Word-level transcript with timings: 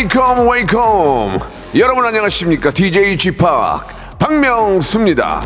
Welcome, 0.00 0.48
welcome. 0.48 1.38
여러분 1.74 2.06
안녕하십니까? 2.06 2.70
DJ 2.70 3.18
p 3.18 3.36
박명수입니다. 4.18 5.42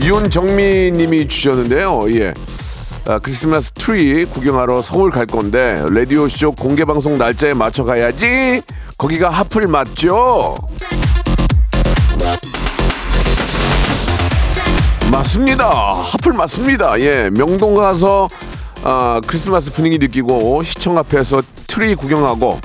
윤정미 0.00 0.92
님이 0.92 1.26
주셨는데요. 1.26 2.14
예. 2.14 2.32
아, 3.08 3.18
크리스마스 3.18 3.72
트리 3.72 4.24
구경하러 4.24 4.82
서울 4.82 5.10
갈 5.10 5.26
건데 5.26 5.84
라디오 5.90 6.28
쇼 6.28 6.52
공개 6.52 6.84
방송 6.84 7.18
날짜에 7.18 7.54
맞춰 7.54 7.82
가야지. 7.82 8.62
거기가 8.96 9.30
핫플 9.30 9.66
맞죠? 9.66 10.54
맞습니다. 15.22 15.92
핫플 15.94 16.32
맞습니다. 16.32 17.00
예, 17.00 17.30
명동 17.30 17.76
가서 17.76 18.28
아, 18.82 19.20
크리스마스 19.24 19.72
분위기 19.72 19.96
느끼고 19.98 20.64
시청 20.64 20.98
앞에서 20.98 21.42
트리 21.68 21.94
구경하고 21.94 22.58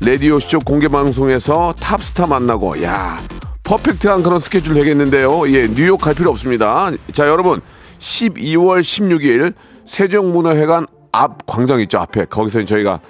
라디오 0.00 0.38
쇼 0.38 0.60
공개 0.60 0.86
방송에서 0.86 1.74
탑스타 1.80 2.26
만나고 2.26 2.80
야 2.84 3.18
perfect한 3.64 4.22
그런 4.22 4.38
스케줄 4.38 4.74
되겠는데요. 4.74 5.48
예, 5.52 5.66
뉴욕 5.66 6.00
갈 6.00 6.14
필요 6.14 6.30
없습니다. 6.30 6.92
자, 7.12 7.26
여러분 7.26 7.60
12월 7.98 8.80
16일 8.80 9.54
세종문화회관 9.84 10.86
앞 11.10 11.46
광장 11.46 11.80
있죠 11.80 11.98
앞에 11.98 12.26
거기서 12.26 12.64
저희가 12.64 13.00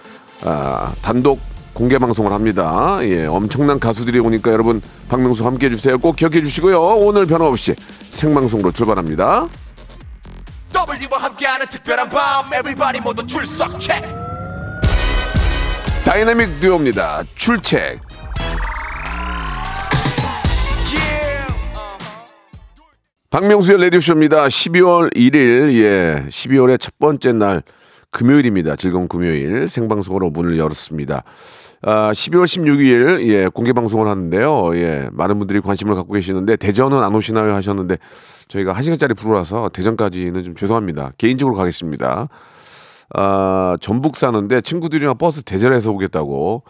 아, 0.44 0.92
단독 1.02 1.40
공개 1.74 1.98
방송을 1.98 2.32
합니다. 2.32 2.98
예, 3.02 3.26
엄청난 3.26 3.78
가수들이 3.78 4.20
오니까 4.20 4.52
여러분 4.52 4.80
박명수 5.08 5.44
함께 5.44 5.66
해주세요. 5.66 5.98
꼭 5.98 6.16
기억해 6.16 6.40
주시고요. 6.40 6.80
오늘 6.80 7.26
변함없이 7.26 7.74
생방송으로 8.08 8.72
출발합니다. 8.72 9.48
W와 11.14 11.22
함께하는 11.24 11.66
특별한 11.70 12.08
밤 12.08 12.46
Everybody 12.46 13.00
모두 13.00 13.26
출석 13.26 13.78
체크 13.80 14.06
다이나믹 16.04 16.60
듀오입니다. 16.60 17.24
출첵. 17.34 17.98
박명수의 23.30 23.82
라디오쇼입니다. 23.82 24.46
12월 24.46 25.12
1일, 25.16 25.72
예, 25.82 26.28
12월의 26.28 26.78
첫 26.78 26.96
번째 27.00 27.32
날 27.32 27.62
금요일입니다. 28.14 28.76
즐거운 28.76 29.08
금요일 29.08 29.68
생방송으로 29.68 30.30
문을 30.30 30.56
열었습니다. 30.56 31.24
아, 31.82 32.12
12월 32.12 32.44
16일, 32.44 33.26
예, 33.28 33.48
공개 33.48 33.72
방송을 33.72 34.08
하는데요. 34.08 34.76
예, 34.76 35.08
많은 35.12 35.38
분들이 35.38 35.60
관심을 35.60 35.96
갖고 35.96 36.14
계시는데 36.14 36.56
대전은 36.56 37.02
안 37.02 37.14
오시나요 37.14 37.52
하셨는데 37.54 37.98
저희가 38.48 38.72
1시간짜리 38.72 39.16
프로라서 39.16 39.68
대전까지는 39.68 40.44
좀 40.44 40.54
죄송합니다. 40.54 41.10
개인적으로 41.18 41.56
가겠습니다. 41.56 42.28
아, 43.12 43.76
전북 43.80 44.16
사는데 44.16 44.60
친구들이랑 44.60 45.16
버스 45.18 45.42
대전에서 45.42 45.90
오겠다고 45.92 46.62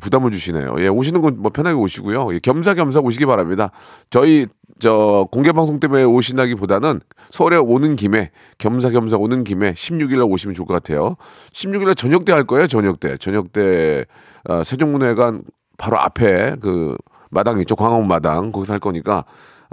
부담을 0.00 0.30
주시네요. 0.30 0.76
예, 0.78 0.88
오시는 0.88 1.20
건 1.20 1.36
뭐 1.38 1.50
편하게 1.50 1.76
오시고요. 1.76 2.34
예, 2.34 2.38
겸사겸사 2.38 3.00
오시기 3.00 3.26
바랍니다. 3.26 3.70
저희 4.10 4.46
저 4.80 5.26
공개 5.30 5.52
방송 5.52 5.80
때문에 5.80 6.04
오신다기보다는 6.04 7.00
서울에 7.30 7.56
오는 7.56 7.96
김에 7.96 8.30
겸사겸사 8.58 9.16
오는 9.16 9.44
김에 9.44 9.72
16일 9.74 10.18
날 10.18 10.22
오시면 10.24 10.54
좋을 10.54 10.66
것 10.66 10.74
같아요. 10.74 11.16
16일 11.52 11.84
날 11.86 11.94
저녁 11.94 12.24
때 12.24 12.32
할 12.32 12.44
거예요. 12.44 12.66
저녁 12.66 13.00
때. 13.00 13.16
저녁 13.18 13.52
때 13.52 14.04
어, 14.48 14.62
세종문화회관 14.64 15.42
바로 15.78 15.98
앞에 15.98 16.56
그 16.60 16.96
마당 17.30 17.58
있죠. 17.60 17.74
광화문 17.76 18.06
마당 18.06 18.52
거기서 18.52 18.74
할 18.74 18.80
거니까 18.80 19.24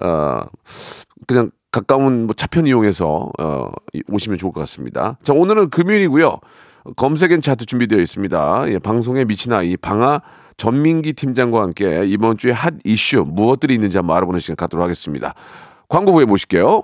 어 0.01 0.41
그냥 1.27 1.51
가까운 1.71 2.25
뭐 2.25 2.35
차편 2.35 2.67
이용해서 2.67 3.31
어 3.39 3.71
이- 3.93 4.03
오시면 4.09 4.37
좋을 4.37 4.51
것 4.51 4.59
같습니다. 4.61 5.17
자 5.23 5.33
오늘은 5.33 5.69
금요일이고요. 5.69 6.37
검색엔 6.95 7.41
차트 7.41 7.65
준비되어 7.65 7.99
있습니다. 7.99 8.65
예, 8.69 8.79
방송에 8.79 9.23
미친 9.25 9.53
아이 9.53 9.77
방아 9.77 10.21
전민기 10.57 11.13
팀장과 11.13 11.61
함께 11.61 12.03
이번 12.05 12.37
주에 12.37 12.51
핫 12.51 12.73
이슈 12.83 13.23
무엇들이 13.27 13.73
있는지 13.75 13.97
한번 13.97 14.17
알아보는 14.17 14.39
시간 14.39 14.55
갖도록 14.57 14.83
하겠습니다. 14.83 15.33
광고 15.87 16.13
후에 16.13 16.25
모실게요. 16.25 16.83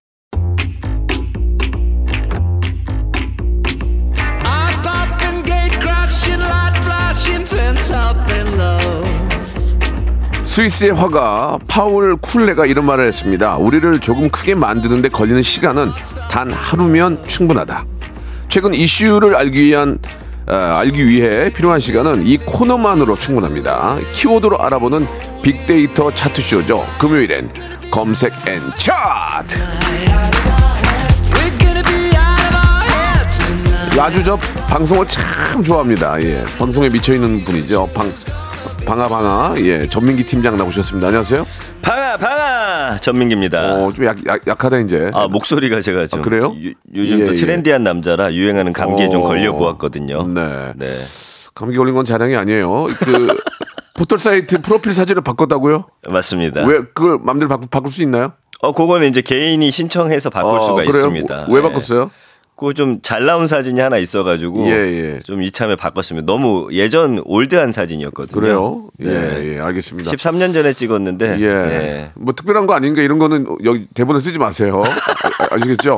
스위스의 10.43 10.91
화가 10.91 11.59
파울 11.67 12.17
클레가 12.17 12.65
이런 12.65 12.85
말을 12.85 13.07
했습니다. 13.07 13.55
우리를 13.57 13.99
조금 13.99 14.29
크게 14.29 14.53
만드는데 14.55 15.07
걸리는 15.09 15.41
시간은 15.41 15.91
단 16.29 16.51
하루면 16.51 17.23
충분하다. 17.27 17.85
최근 18.49 18.73
이슈를 18.73 19.35
알기 19.35 19.61
위한 19.61 19.97
어, 20.47 20.53
알기 20.53 21.07
위해 21.07 21.49
필요한 21.53 21.79
시간은 21.79 22.27
이 22.27 22.37
코너만으로 22.37 23.15
충분합니다. 23.15 23.97
키워드로 24.11 24.59
알아보는 24.59 25.07
빅데이터 25.41 26.13
차트쇼죠. 26.13 26.85
금요일엔 26.99 27.49
검색 27.89 28.33
N 28.47 28.59
차트. 28.77 30.30
아주 33.99 34.23
저 34.23 34.35
방송을 34.67 35.05
참 35.07 35.61
좋아합니다. 35.63 36.21
예, 36.23 36.43
방송에 36.57 36.89
미쳐 36.89 37.13
있는 37.13 37.43
분이죠. 37.43 37.87
방 37.93 38.11
방아 38.85 39.07
방아 39.07 39.55
예 39.59 39.87
전민기 39.87 40.25
팀장 40.25 40.57
나오셨습니다. 40.57 41.07
안녕하세요. 41.07 41.45
방아 41.81 42.17
방아 42.17 42.97
전민기입니다. 42.97 43.75
어좀 43.85 44.05
약 44.05 44.17
약 44.47 44.63
하다 44.63 44.79
이제. 44.79 45.11
아 45.13 45.27
목소리가 45.27 45.81
제가 45.81 46.07
좀 46.07 46.21
아, 46.21 46.23
그래요? 46.23 46.45
요, 46.45 46.71
요즘 46.95 47.19
예, 47.19 47.25
또 47.25 47.31
예. 47.31 47.35
trendy한 47.35 47.83
남자라 47.83 48.33
유행하는 48.33 48.73
감기에 48.73 49.09
좀 49.09 49.21
어, 49.23 49.27
걸려 49.27 49.53
보았거든요. 49.53 50.27
네. 50.27 50.73
네. 50.77 50.87
감기 51.53 51.77
걸린 51.77 51.93
건 51.93 52.05
자랑이 52.05 52.35
아니에요. 52.35 52.87
그 53.03 53.27
포털 53.93 54.17
사이트 54.17 54.61
프로필 54.61 54.93
사진을 54.93 55.21
바꿨다고요? 55.21 55.85
맞습니다. 56.09 56.65
왜 56.65 56.79
그걸 56.93 57.19
마음대로 57.21 57.49
바꾸, 57.49 57.67
바꿀 57.67 57.91
수 57.91 58.01
있나요? 58.01 58.33
어 58.61 58.71
그거는 58.73 59.07
이제 59.09 59.21
개인이 59.21 59.69
신청해서 59.69 60.29
바꿀 60.31 60.55
어, 60.55 60.59
수가 60.59 60.73
그래요? 60.75 60.87
있습니다. 60.89 61.45
왜 61.49 61.55
네. 61.55 61.61
바꿨어요? 61.61 62.09
그거 62.61 62.73
좀잘 62.73 63.25
나온 63.25 63.47
사진이 63.47 63.79
하나 63.79 63.97
있어가지고 63.97 64.67
예, 64.67 64.71
예. 64.71 65.19
좀 65.21 65.41
이참에 65.41 65.75
바꿨습니다. 65.75 66.27
너무 66.27 66.67
예전 66.73 67.19
old한 67.25 67.71
사진이었거든요. 67.71 68.39
그래요? 68.39 68.87
네. 68.99 69.09
예, 69.09 69.55
예, 69.55 69.59
알겠습니다. 69.59 70.11
13년 70.11 70.53
전에 70.53 70.73
찍었는데 70.73 71.39
예. 71.39 71.45
예. 71.45 72.11
뭐 72.13 72.35
특별한 72.35 72.67
거 72.67 72.75
아닌가 72.75 73.01
이런 73.01 73.17
거는 73.17 73.47
여기 73.63 73.87
대본에 73.95 74.19
쓰지 74.19 74.37
마세요. 74.37 74.83
아, 74.85 75.55
아시겠죠? 75.55 75.97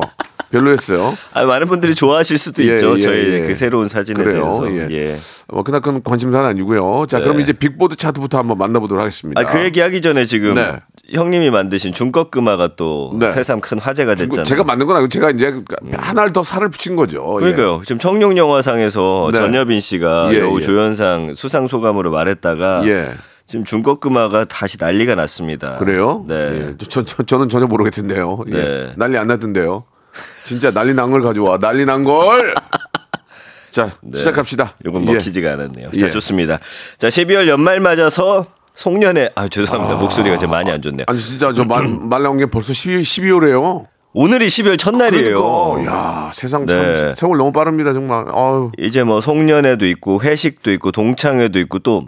별로였어요. 0.54 1.16
아, 1.32 1.44
많은 1.44 1.66
분들이 1.66 1.94
좋아하실 1.94 2.38
수도 2.38 2.64
예, 2.64 2.74
있죠. 2.74 2.96
예, 2.96 3.00
저희 3.00 3.32
예. 3.32 3.42
그 3.42 3.54
새로운 3.54 3.88
사진에 3.88 4.22
그래요. 4.22 4.46
대해서. 4.46 4.70
예. 4.70 4.88
예. 4.92 5.16
뭐 5.48 5.62
그나큰 5.62 6.02
관심사는 6.02 6.46
아니고요. 6.46 7.06
자, 7.08 7.18
그럼 7.20 7.38
네. 7.38 7.42
이제 7.42 7.52
빅보드 7.52 7.96
차트부터 7.96 8.38
한번 8.38 8.58
만나보도록 8.58 9.00
하겠습니다. 9.00 9.40
아, 9.40 9.44
그 9.44 9.60
얘기 9.60 9.80
하기 9.80 10.00
전에 10.00 10.24
지금 10.24 10.54
네. 10.54 10.80
형님이 11.12 11.50
만드신 11.50 11.92
중꺾음화가 11.92 12.76
또 12.76 13.14
네. 13.18 13.28
새삼 13.28 13.60
큰 13.60 13.78
화제가 13.78 14.14
됐잖아요. 14.14 14.44
제가 14.44 14.64
만든 14.64 14.86
건 14.86 14.96
아니고 14.96 15.08
제가 15.08 15.30
이제 15.30 15.60
하나를 15.92 16.32
더 16.32 16.42
살을 16.42 16.70
붙인 16.70 16.96
거죠. 16.96 17.36
예. 17.38 17.40
그러니까요. 17.40 17.82
지금 17.84 17.98
청룡 17.98 18.36
영화상에서 18.36 19.30
네. 19.32 19.38
전여빈 19.38 19.80
씨가 19.80 20.30
예, 20.32 20.38
여우 20.38 20.60
예. 20.60 20.62
조연상 20.62 21.34
수상 21.34 21.66
소감으로 21.66 22.10
말했다가 22.10 22.82
예. 22.86 23.10
지금 23.46 23.64
중꺾음화가 23.64 24.46
다시 24.46 24.78
난리가 24.80 25.14
났습니다. 25.16 25.76
그래요? 25.76 26.24
네. 26.26 26.34
예. 26.34 26.74
저, 26.88 27.04
저, 27.04 27.22
저는 27.22 27.50
전혀 27.50 27.66
모르겠던데요. 27.66 28.44
예. 28.52 28.56
네. 28.56 28.92
난리 28.96 29.18
안 29.18 29.26
났던데요. 29.26 29.84
진짜 30.44 30.70
난리 30.70 30.94
난 30.94 31.10
걸 31.10 31.22
가져와. 31.22 31.58
난리 31.58 31.84
난 31.84 32.04
걸! 32.04 32.54
자, 33.70 33.90
시작합시다. 34.14 34.74
이건 34.86 35.02
예. 35.08 35.12
먹히지가 35.14 35.52
않았네요. 35.52 35.90
자, 35.98 36.06
예. 36.06 36.10
좋습니다. 36.10 36.58
자, 36.98 37.08
12월 37.08 37.48
연말 37.48 37.80
맞아서 37.80 38.46
송년회 38.74 39.30
아 39.34 39.48
죄송합니다. 39.48 39.96
목소리가 40.00 40.36
좀 40.36 40.50
많이 40.50 40.70
안 40.70 40.82
좋네요. 40.82 41.04
아니, 41.08 41.18
진짜 41.20 41.52
저 41.52 41.64
말, 41.64 41.86
말 41.88 42.22
나온 42.22 42.36
게 42.36 42.46
벌써 42.46 42.72
12, 42.72 43.02
12월에요. 43.02 43.86
오늘이 44.16 44.46
12월 44.46 44.78
첫날이에요. 44.78 45.42
그러니까, 45.72 45.92
야 45.92 46.30
세상 46.32 46.66
참 46.66 46.76
네. 46.92 47.14
세월 47.16 47.36
너무 47.36 47.52
빠릅니다 47.52 47.92
정말. 47.92 48.24
아유. 48.32 48.70
이제 48.78 49.02
뭐 49.02 49.20
송년회도 49.20 49.86
있고 49.86 50.22
회식도 50.22 50.70
있고 50.72 50.92
동창회도 50.92 51.58
있고 51.60 51.80
또 51.80 52.04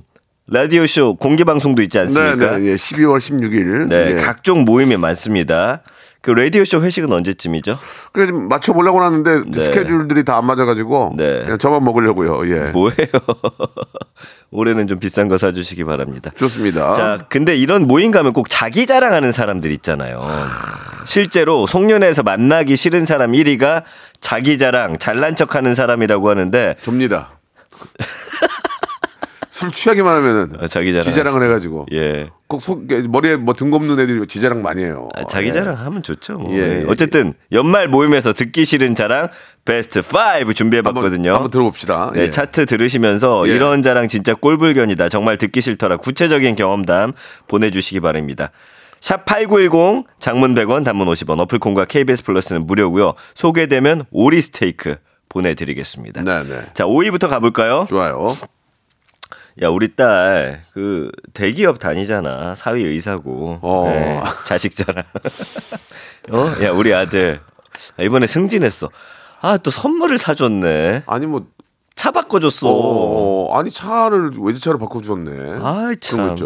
라디오 0.48 0.86
쇼 0.86 1.14
공개 1.16 1.42
방송도 1.42 1.82
있지 1.82 1.98
네, 1.98 2.02
않습니까? 2.02 2.58
네, 2.58 2.66
예, 2.66 2.74
12월 2.76 3.16
16일. 3.18 3.88
네, 3.88 4.12
예. 4.12 4.14
각종 4.22 4.64
모임이 4.64 4.96
많습니다. 4.96 5.82
그 6.26 6.32
라디오 6.32 6.64
쇼 6.64 6.80
회식은 6.82 7.12
언제쯤이죠? 7.12 7.78
그래 8.10 8.26
좀 8.26 8.48
맞춰보려고 8.48 9.00
하는데 9.00 9.42
네. 9.46 9.60
스케줄들이 9.60 10.24
다 10.24 10.36
안 10.36 10.44
맞아가지고 10.44 11.14
네. 11.16 11.42
그냥 11.44 11.56
저만 11.56 11.84
먹으려고요. 11.84 12.46
예. 12.50 12.70
뭐예요? 12.72 12.94
올해는 14.50 14.88
좀 14.88 14.98
비싼 14.98 15.28
거 15.28 15.38
사주시기 15.38 15.84
바랍니다. 15.84 16.32
좋습니다. 16.36 16.92
자, 16.92 17.24
근데 17.28 17.56
이런 17.56 17.86
모임 17.86 18.10
가면 18.10 18.32
꼭 18.32 18.48
자기 18.50 18.86
자랑하는 18.86 19.30
사람들 19.30 19.70
있잖아요. 19.72 20.20
실제로 21.06 21.66
송년회에서 21.66 22.24
만나기 22.24 22.76
싫은 22.76 23.06
사람 23.06 23.30
1위가 23.32 23.84
자기 24.20 24.58
자랑, 24.58 24.98
잘난 24.98 25.36
척하는 25.36 25.74
사람이라고 25.76 26.28
하는데 26.28 26.74
좁니다. 26.82 27.30
술 29.56 29.72
취하기만 29.72 30.16
하면은 30.16 30.62
어, 30.62 30.66
자기 30.66 30.92
자랑 30.92 31.02
지자랑을 31.02 31.42
해가지고 31.42 31.86
예. 31.92 32.28
꼭 32.46 32.60
속, 32.60 32.84
머리에 33.08 33.36
뭐 33.36 33.54
등검는 33.54 33.98
애들이 33.98 34.26
지자랑 34.26 34.60
많이 34.60 34.84
해요. 34.84 35.08
아, 35.14 35.24
자기 35.24 35.48
예. 35.48 35.52
자랑 35.52 35.74
하면 35.74 36.02
좋죠. 36.02 36.36
뭐. 36.36 36.52
예, 36.52 36.58
예. 36.58 36.82
예. 36.82 36.84
어쨌든 36.86 37.32
연말 37.52 37.88
모임에서 37.88 38.34
듣기 38.34 38.66
싫은 38.66 38.94
자랑 38.94 39.30
베스트 39.64 40.00
5 40.00 40.52
준비해 40.52 40.82
한번, 40.84 40.92
봤거든요. 41.02 41.32
한번 41.32 41.50
들어봅시다. 41.50 42.12
네, 42.14 42.24
예. 42.24 42.30
차트 42.30 42.66
들으시면서 42.66 43.48
예. 43.48 43.54
이런 43.54 43.80
자랑 43.80 44.08
진짜 44.08 44.34
꼴불견이다. 44.34 45.08
정말 45.08 45.38
듣기 45.38 45.62
싫더라. 45.62 45.96
구체적인 45.96 46.54
경험담 46.54 47.14
보내주시기 47.48 48.00
바랍니다. 48.00 48.50
샵8910 49.00 50.04
장문 50.20 50.54
100원 50.54 50.84
단문 50.84 51.08
50원 51.08 51.40
어플콘과 51.40 51.86
KBS 51.86 52.24
플러스는 52.24 52.66
무료고요. 52.66 53.14
소개되면 53.34 54.04
오리 54.10 54.42
스테이크 54.42 54.96
보내드리겠습니다. 55.30 56.24
네, 56.24 56.44
네. 56.44 56.60
자 56.74 56.84
5위부터 56.84 57.30
가볼까요? 57.30 57.86
좋아요. 57.88 58.36
야 59.62 59.68
우리 59.68 59.94
딸 59.96 60.62
그 60.72 61.10
대기업 61.32 61.78
다니잖아. 61.78 62.54
사위 62.54 62.84
의사고. 62.84 63.58
어. 63.62 63.84
네, 63.88 64.22
자식 64.44 64.74
자랑 64.76 65.04
어야 66.30 66.72
우리 66.72 66.92
아들. 66.92 67.40
아, 67.98 68.02
이번에 68.02 68.26
승진했어. 68.26 68.90
아 69.40 69.58
또 69.58 69.70
선물을 69.70 70.18
사줬네. 70.18 71.04
아니 71.06 71.26
뭐 71.26 71.46
차 71.96 72.10
바꿔줬어 72.10 72.68
어, 72.70 73.58
아니 73.58 73.70
차를 73.70 74.32
외제차로 74.38 74.78
바꿔주셨네. 74.78 75.58
아이, 75.62 75.96
참. 75.96 76.36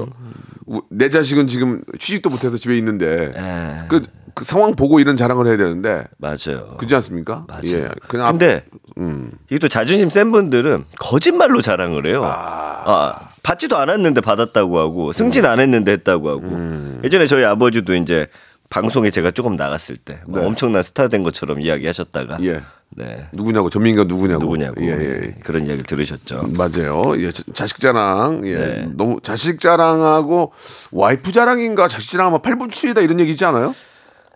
우- 0.66 0.82
내 0.88 1.10
자식은 1.10 1.48
지금 1.48 1.82
취직도 1.98 2.30
못해서 2.30 2.56
집에 2.56 2.78
있는데 2.78 3.32
에. 3.36 3.86
그, 3.88 4.02
그 4.34 4.44
상황 4.44 4.76
보고 4.76 5.00
이런 5.00 5.16
자랑을 5.16 5.48
해야 5.48 5.56
되는데 5.56 6.04
맞아요 6.18 6.76
그렇지 6.78 6.94
않습니까? 6.94 7.44
예. 7.64 7.88
그냥 8.06 8.26
앞- 8.26 8.32
근데 8.32 8.64
음. 8.98 9.32
이게 9.50 9.58
또 9.58 9.66
자존심 9.66 10.08
센 10.08 10.30
분들은 10.30 10.84
거짓말로 11.00 11.60
자랑을 11.60 12.06
해요. 12.06 12.22
아, 12.24 13.18
받지도 13.42 13.76
않았는데 13.76 14.20
받았다고 14.20 14.78
하고 14.78 15.12
승진 15.12 15.44
안 15.46 15.58
했는데 15.58 15.90
했다고 15.92 16.28
하고 16.30 16.42
음. 16.42 17.00
예전에 17.02 17.26
저희 17.26 17.44
아버지도 17.44 17.96
이제 17.96 18.28
방송에 18.68 19.10
제가 19.10 19.32
조금 19.32 19.56
나갔을 19.56 19.96
때뭐 19.96 20.38
네. 20.38 20.46
엄청난 20.46 20.84
스타 20.84 21.08
된 21.08 21.24
것처럼 21.24 21.60
이야기하셨다가 21.60 22.38
예. 22.44 22.62
네 22.96 23.28
누구냐고 23.32 23.70
전민기가 23.70 24.04
누구냐고 24.04 24.42
누구냐고 24.42 24.82
예, 24.82 24.88
예. 24.88 25.34
그런 25.44 25.62
이야기를 25.62 25.84
들으셨죠. 25.84 26.48
맞아요. 26.56 27.14
예, 27.18 27.30
자- 27.30 27.44
자식 27.54 27.78
자랑. 27.80 28.42
예. 28.44 28.56
네. 28.58 28.88
너무 28.94 29.20
자식 29.22 29.60
자랑하고 29.60 30.52
와이프 30.90 31.30
자랑인가 31.32 31.86
자식 31.88 32.10
자랑하면 32.10 32.42
팔분출이다 32.42 33.00
이런 33.02 33.20
얘기 33.20 33.32
있지 33.32 33.44
않아요? 33.44 33.74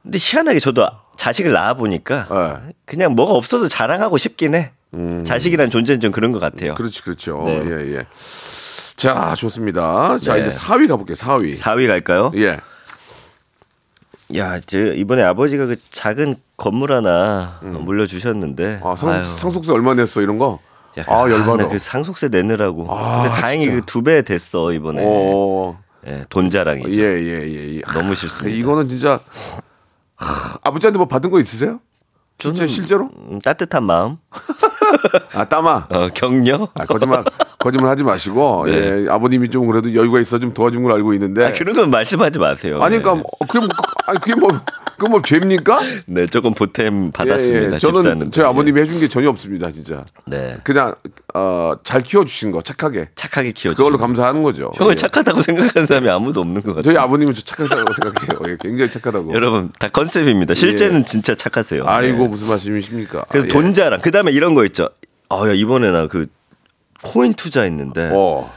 근데 0.02 0.18
희한하게 0.20 0.60
저도 0.60 0.86
자식을 1.16 1.52
낳아 1.52 1.74
보니까 1.74 2.26
네. 2.66 2.72
그냥 2.84 3.14
뭐가 3.14 3.32
없어도 3.32 3.68
자랑하고 3.68 4.18
싶긴 4.18 4.54
해. 4.54 4.70
자식이란 5.24 5.70
존재는 5.70 5.98
좀 6.00 6.12
그런 6.12 6.30
것 6.30 6.38
같아요. 6.38 6.74
그렇지, 6.74 7.02
그렇죠. 7.02 7.42
네. 7.46 7.60
예, 7.66 7.96
예. 7.96 8.06
자, 8.94 9.34
좋습니다. 9.36 10.20
자, 10.20 10.34
네. 10.34 10.46
이제 10.46 10.56
4위 10.56 10.86
가볼게요. 10.86 11.16
4위. 11.16 11.56
4위 11.56 11.88
갈까요? 11.88 12.30
예. 12.36 12.60
야, 14.36 14.60
저 14.64 14.78
이번에 14.94 15.22
아버지가 15.24 15.66
그 15.66 15.76
작은 15.90 16.36
건물 16.56 16.92
하나 16.92 17.58
물려주셨는데 17.62 18.80
아, 18.82 18.94
상, 18.96 19.10
아유, 19.10 19.24
상속 19.24 19.64
세 19.64 19.72
얼마 19.72 19.94
냈어 19.94 20.20
이런 20.20 20.38
거? 20.38 20.60
야, 20.98 21.02
아, 21.08 21.28
열받아. 21.28 21.64
나그 21.64 21.78
상속세 21.78 22.28
내느라고. 22.28 22.86
아, 22.88 23.22
근데 23.24 23.40
다행히. 23.40 23.66
그 23.68 23.80
두 23.82 24.02
배 24.02 24.22
됐어 24.22 24.72
이번에. 24.72 25.02
어. 25.04 25.78
예, 26.06 26.22
돈 26.28 26.50
자랑이죠. 26.50 27.00
예, 27.00 27.04
예, 27.04 27.42
예. 27.48 27.76
예. 27.76 27.80
너무 27.92 28.14
싫습니다. 28.14 28.56
이거는 28.56 28.88
진짜 28.88 29.18
하, 30.16 30.58
아버지한테 30.62 30.98
뭐 30.98 31.08
받은 31.08 31.30
거 31.30 31.40
있으세요? 31.40 31.80
진짜 32.38 32.66
실제로? 32.66 33.10
음, 33.30 33.38
따뜻한 33.40 33.82
마음, 33.84 34.18
아, 35.34 35.44
따마. 35.46 35.86
어, 35.88 36.08
격려. 36.14 36.68
아, 36.74 36.84
거짓말 36.84 37.24
거짓말 37.64 37.88
하지 37.90 38.04
마시고 38.04 38.64
네. 38.66 38.72
예, 39.06 39.08
아버님이 39.08 39.48
좀 39.48 39.66
그래도 39.66 39.94
여유가 39.94 40.20
있어 40.20 40.38
좀 40.38 40.52
도와준 40.52 40.82
걸 40.82 40.92
알고 40.92 41.14
있는데 41.14 41.46
아, 41.46 41.50
그런 41.52 41.74
건 41.74 41.88
말씀하지 41.90 42.38
마세요. 42.38 42.78
아니 42.82 42.98
그러니까 42.98 43.14
네. 43.14 43.20
뭐, 43.22 43.30
그게 43.48 43.58
뭐 43.60 43.68
아니 44.06 44.20
그게 44.20 44.38
뭐 44.38 44.48
그게 44.98 45.10
뭐 45.10 45.22
죄입니까? 45.22 45.80
네, 46.04 46.26
조금 46.26 46.52
보탬 46.52 47.10
받았습니다. 47.14 47.70
예, 47.70 47.72
예. 47.72 47.78
저는. 47.78 48.30
제 48.32 48.42
아버님이 48.42 48.82
해준 48.82 49.00
게 49.00 49.08
전혀 49.08 49.30
없습니다, 49.30 49.70
진짜. 49.70 50.04
네. 50.26 50.58
그냥 50.62 50.94
어, 51.32 51.72
잘 51.84 52.02
키워주신 52.02 52.52
거 52.52 52.60
착하게 52.60 53.08
착하게 53.14 53.52
키워주. 53.52 53.78
그걸로 53.78 53.96
감사하는 53.96 54.42
거죠. 54.42 54.70
형을 54.74 54.92
예. 54.92 54.94
착하다고 54.96 55.40
생각하는 55.40 55.86
사람이 55.86 56.10
아무도 56.10 56.42
없는 56.42 56.56
것 56.60 56.68
같아요. 56.68 56.82
저희 56.82 56.98
아버님은 56.98 57.34
저 57.34 57.40
착하다고 57.40 57.92
생각해요. 57.94 58.52
예, 58.52 58.56
굉장히 58.60 58.90
착하다고. 58.90 59.32
여러분 59.32 59.72
다 59.78 59.88
컨셉입니다. 59.88 60.52
실제는 60.52 61.06
진짜 61.06 61.34
착하세요. 61.34 61.82
예. 61.82 61.88
아이고 61.88 62.18
네. 62.24 62.28
무슨 62.28 62.46
말씀이십니까? 62.48 63.24
그래서 63.30 63.46
예. 63.46 63.50
돈 63.50 63.72
자랑. 63.72 64.00
그 64.02 64.10
다음에 64.10 64.32
이런 64.32 64.54
거 64.54 64.66
있죠. 64.66 64.90
아, 65.30 65.48
야 65.48 65.52
이번에 65.54 65.90
나 65.90 66.06
그 66.06 66.26
코인 67.02 67.34
투자했는데 67.34 68.10
어. 68.14 68.50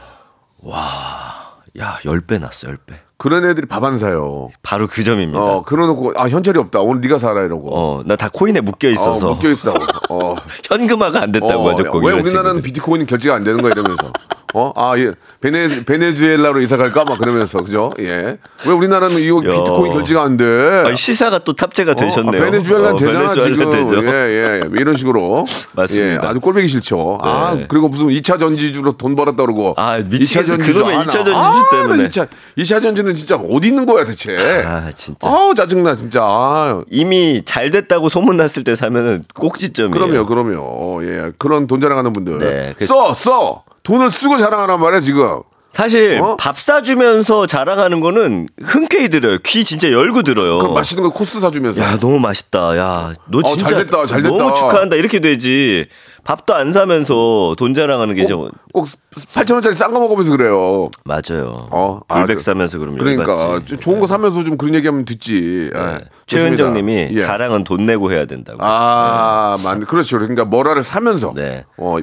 야 1.78 1.98
10배 2.04 2.40
났어 2.40 2.68
10배. 2.68 2.94
그런 3.18 3.44
애들이 3.44 3.66
밥 3.66 3.82
안 3.84 3.98
사요. 3.98 4.48
바로 4.62 4.86
그 4.86 5.02
점입니다. 5.02 5.40
어, 5.40 5.62
그러놓고 5.62 6.12
아 6.16 6.28
현찰이 6.28 6.58
없다. 6.58 6.80
오늘 6.80 7.00
네가 7.00 7.18
사라 7.18 7.42
이러고. 7.42 7.70
어, 7.76 8.02
나 8.04 8.16
다 8.16 8.28
코인에 8.32 8.60
묶여 8.60 8.88
있어서 8.90 9.30
어, 9.30 9.34
묶여 9.34 9.50
있어. 9.50 9.74
어. 10.10 10.34
현금화가 10.64 11.22
안 11.22 11.32
됐다고 11.32 11.64
어, 11.66 11.70
하죠. 11.70 11.82
왜 11.98 12.12
우리나라는 12.12 12.62
비트코인 12.62 13.06
결제가 13.06 13.34
안 13.36 13.44
되는 13.44 13.60
거야 13.60 13.72
이러면서. 13.72 14.12
어? 14.54 14.72
아, 14.76 14.98
예. 14.98 15.12
베네, 15.40 15.84
베네수엘라로 15.84 16.60
이사 16.62 16.76
갈까? 16.78 17.04
막 17.04 17.18
그러면서, 17.20 17.58
그죠? 17.58 17.90
예. 18.00 18.38
왜 18.66 18.72
우리나라는 18.72 19.18
이거 19.18 19.38
야. 19.44 19.52
비트코인 19.52 19.92
결제가 19.92 20.22
안 20.22 20.36
돼? 20.38 20.44
아니, 20.86 20.96
시사가 20.96 21.40
또 21.40 21.52
탑재가 21.54 21.92
되셨네요. 21.94 22.42
아, 22.42 22.44
베네수엘라 22.50 22.88
어, 22.90 22.96
되잖아, 22.96 23.18
베네수엘라 23.28 23.52
지금. 23.54 23.70
되죠. 23.70 24.06
예, 24.06 24.10
예. 24.10 24.60
이런 24.80 24.96
식으로. 24.96 25.44
맞습니다. 25.72 26.24
예, 26.24 26.28
아주 26.28 26.40
꼴보기 26.40 26.66
싫죠. 26.66 27.18
아, 27.20 27.54
네. 27.56 27.66
그리고 27.68 27.88
무슨 27.88 28.06
2차 28.06 28.40
전지주로 28.40 28.92
돈 28.92 29.14
벌었다 29.14 29.36
그러고. 29.44 29.74
아, 29.76 29.98
미치겠어. 29.98 30.40
2차 30.40 30.46
전지주. 30.58 30.84
아, 30.86 30.88
2차 30.88 31.04
나- 31.04 31.24
전지주 31.24 31.34
아, 31.36 31.68
때문에. 31.70 32.04
2차, 32.08 32.28
2차 32.56 32.82
전지는 32.82 33.14
진짜 33.14 33.36
어디 33.36 33.68
있는 33.68 33.84
거야, 33.84 34.04
대체. 34.06 34.34
아, 34.66 34.90
진짜. 34.96 35.28
아우, 35.28 35.54
짜증나, 35.54 35.94
진짜. 35.96 36.20
아 36.22 36.82
이미 36.90 37.42
잘 37.44 37.70
됐다고 37.70 38.08
소문났을 38.08 38.64
때 38.64 38.74
사면은 38.74 39.24
꼭지점이에요. 39.34 39.90
그럼요, 40.24 40.26
그럼요. 40.26 41.04
예. 41.04 41.32
그런 41.38 41.66
돈 41.66 41.80
자랑하는 41.80 42.12
분들. 42.14 42.38
네, 42.38 42.74
그- 42.78 42.86
써, 42.86 43.12
써! 43.14 43.62
돈을 43.88 44.10
쓰고 44.10 44.36
자랑하란 44.36 44.78
말이야, 44.80 45.00
지금. 45.00 45.40
사실 45.72 46.20
어? 46.20 46.36
밥 46.36 46.58
사주면서 46.58 47.46
자랑하는 47.46 48.00
거는 48.00 48.48
흔쾌히 48.62 49.08
들어요. 49.10 49.38
귀 49.46 49.64
진짜 49.64 49.90
열고 49.92 50.22
들어요. 50.22 50.58
그럼 50.58 50.74
맛있는 50.74 51.02
거 51.04 51.10
코스 51.10 51.40
사주면서. 51.40 51.80
야 51.80 51.96
너무 51.98 52.18
맛있다. 52.18 52.76
야너 52.76 53.38
어, 53.38 53.42
진짜 53.44 53.68
잘 53.68 53.84
됐다, 53.86 54.04
잘 54.06 54.22
됐다. 54.22 54.34
너무 54.36 54.52
축하한다. 54.54 54.96
이렇게 54.96 55.20
되지. 55.20 55.86
밥도 56.24 56.54
안 56.54 56.72
사면서 56.72 57.54
돈 57.56 57.72
자랑하는 57.74 58.14
게 58.14 58.26
좀 58.26 58.50
꼭 58.72 58.86
8천 59.34 59.54
원짜리 59.54 59.74
싼 59.74 59.92
거 59.94 60.00
먹으면서 60.00 60.32
그래요. 60.32 60.90
맞아요. 61.04 61.56
어, 61.70 62.00
아, 62.08 62.14
불백 62.18 62.38
그- 62.38 62.42
사면서 62.42 62.78
그러면 62.78 62.98
그러니까 62.98 63.60
좋은 63.80 64.00
거 64.00 64.06
사면서 64.06 64.42
좀 64.44 64.56
그런 64.58 64.74
얘기하면 64.74 65.04
듣지. 65.04 65.70
예. 65.74 65.78
네. 65.78 66.00
최은정님이 66.26 66.92
좋습니다. 66.94 67.14
예. 67.16 67.20
자랑은 67.20 67.64
돈 67.64 67.86
내고 67.86 68.10
해야 68.12 68.24
된다고. 68.26 68.58
아, 68.62 69.56
맞네. 69.62 69.84
그렇죠. 69.86 70.18
그러니까 70.18 70.44
뭐라를 70.44 70.82
사면서. 70.82 71.32
네. 71.36 71.64
어, 71.76 71.96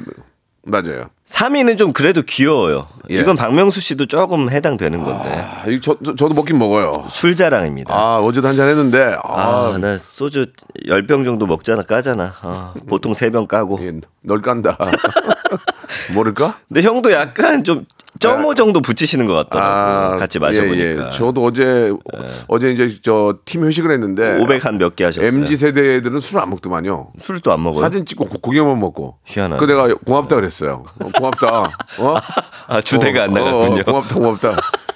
맞아요. 0.67 1.09
3위는 1.27 1.77
좀 1.79 1.91
그래도 1.91 2.21
귀여워요. 2.21 2.87
예. 3.09 3.15
이건 3.19 3.35
박명수 3.35 3.79
씨도 3.81 4.05
조금 4.05 4.51
해당되는 4.51 5.03
건데 5.03 5.29
아, 5.33 5.63
저, 5.81 5.97
저, 6.03 6.13
저 6.15 6.27
도 6.27 6.35
먹긴 6.35 6.59
먹어요. 6.59 7.05
술 7.09 7.35
자랑입니다. 7.35 7.93
아, 7.95 8.17
어제도 8.19 8.47
한 8.47 8.55
잔 8.55 8.67
했는데, 8.69 9.15
아, 9.23 9.73
아, 9.73 9.77
나 9.79 9.97
소주 9.97 10.45
10병 10.87 11.25
정도 11.25 11.45
먹잖아, 11.47 11.81
까잖아. 11.81 12.31
아, 12.41 12.73
보통 12.87 13.13
3병 13.13 13.47
까고. 13.47 13.79
예, 13.81 13.93
널 14.21 14.41
깐다. 14.41 14.77
모를까? 16.13 16.57
근데 16.67 16.81
형도 16.83 17.11
약간 17.11 17.63
좀 17.63 17.85
점오 18.19 18.55
정도 18.55 18.81
붙이시는 18.81 19.25
것 19.25 19.33
같더라고. 19.33 20.17
같이 20.17 20.39
마셔보니까. 20.39 20.77
예, 20.79 21.05
예. 21.05 21.09
저도 21.11 21.43
어제, 21.43 21.91
어제 22.47 22.71
이제 22.71 22.89
저 23.01 23.37
팀 23.45 23.65
회식을 23.65 23.91
했는데. 23.91 24.37
500 24.41 24.65
한 24.65 24.77
몇 24.77 24.95
개 24.95 25.03
하셨어요. 25.03 25.27
MZ 25.27 25.57
세대들은 25.57 26.19
술안 26.19 26.49
먹더만요. 26.49 27.11
술도 27.21 27.51
안 27.51 27.61
먹어요. 27.63 27.83
사진 27.83 28.05
찍고 28.05 28.25
고- 28.25 28.39
고기만 28.39 28.79
먹고. 28.79 29.17
희한하네. 29.25 29.59
그 29.59 29.65
내가 29.65 29.93
고맙다 29.93 30.35
그랬어요. 30.37 30.85
어, 31.15 31.19
고맙다. 31.19 31.59
어? 31.99 32.15
아, 32.67 32.81
주대가 32.81 33.23
안 33.23 33.31
어, 33.31 33.33
나갔군요. 33.33 33.81
어, 33.81 33.83
고맙다, 33.83 34.15
고맙다. 34.15 34.49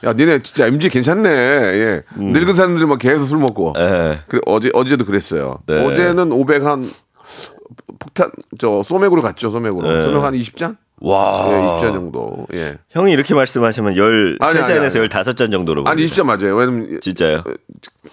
야, 0.06 0.14
니네 0.14 0.40
진짜 0.42 0.68
MG 0.68 0.90
괜찮네. 0.90 1.30
예. 1.30 2.02
늙은 2.16 2.54
사람들이 2.54 2.86
막 2.86 3.00
계속 3.00 3.26
술 3.26 3.40
먹고. 3.40 3.74
음. 3.76 3.82
예. 3.82 4.20
그래, 4.28 4.42
어제, 4.46 4.70
어제도 4.74 5.06
그랬어요. 5.06 5.60
네. 5.68 5.86
어제는 5.86 6.32
500 6.32 6.66
한, 6.66 6.90
폭탄, 8.00 8.32
저, 8.58 8.82
소맥으로 8.84 9.22
갔죠, 9.22 9.50
소맥으로. 9.50 9.92
네. 9.92 10.04
소맥 10.04 10.24
한 10.24 10.34
20잔? 10.34 10.78
와. 11.02 11.46
예, 11.48 11.54
20잔 11.54 11.94
정도. 11.94 12.46
예. 12.54 12.76
형이 12.92 13.12
이렇게 13.12 13.34
말씀하시면 13.34 13.94
아니, 13.94 14.00
아니, 14.40 14.60
13잔에서 14.60 15.00
아니. 15.00 15.08
15잔 15.10 15.52
정도로. 15.52 15.84
아니, 15.88 16.06
보입니다. 16.06 16.16
20잔 16.16 16.26
맞아요. 16.26 16.56
왜냐면, 16.56 17.00
진짜요? 17.02 17.44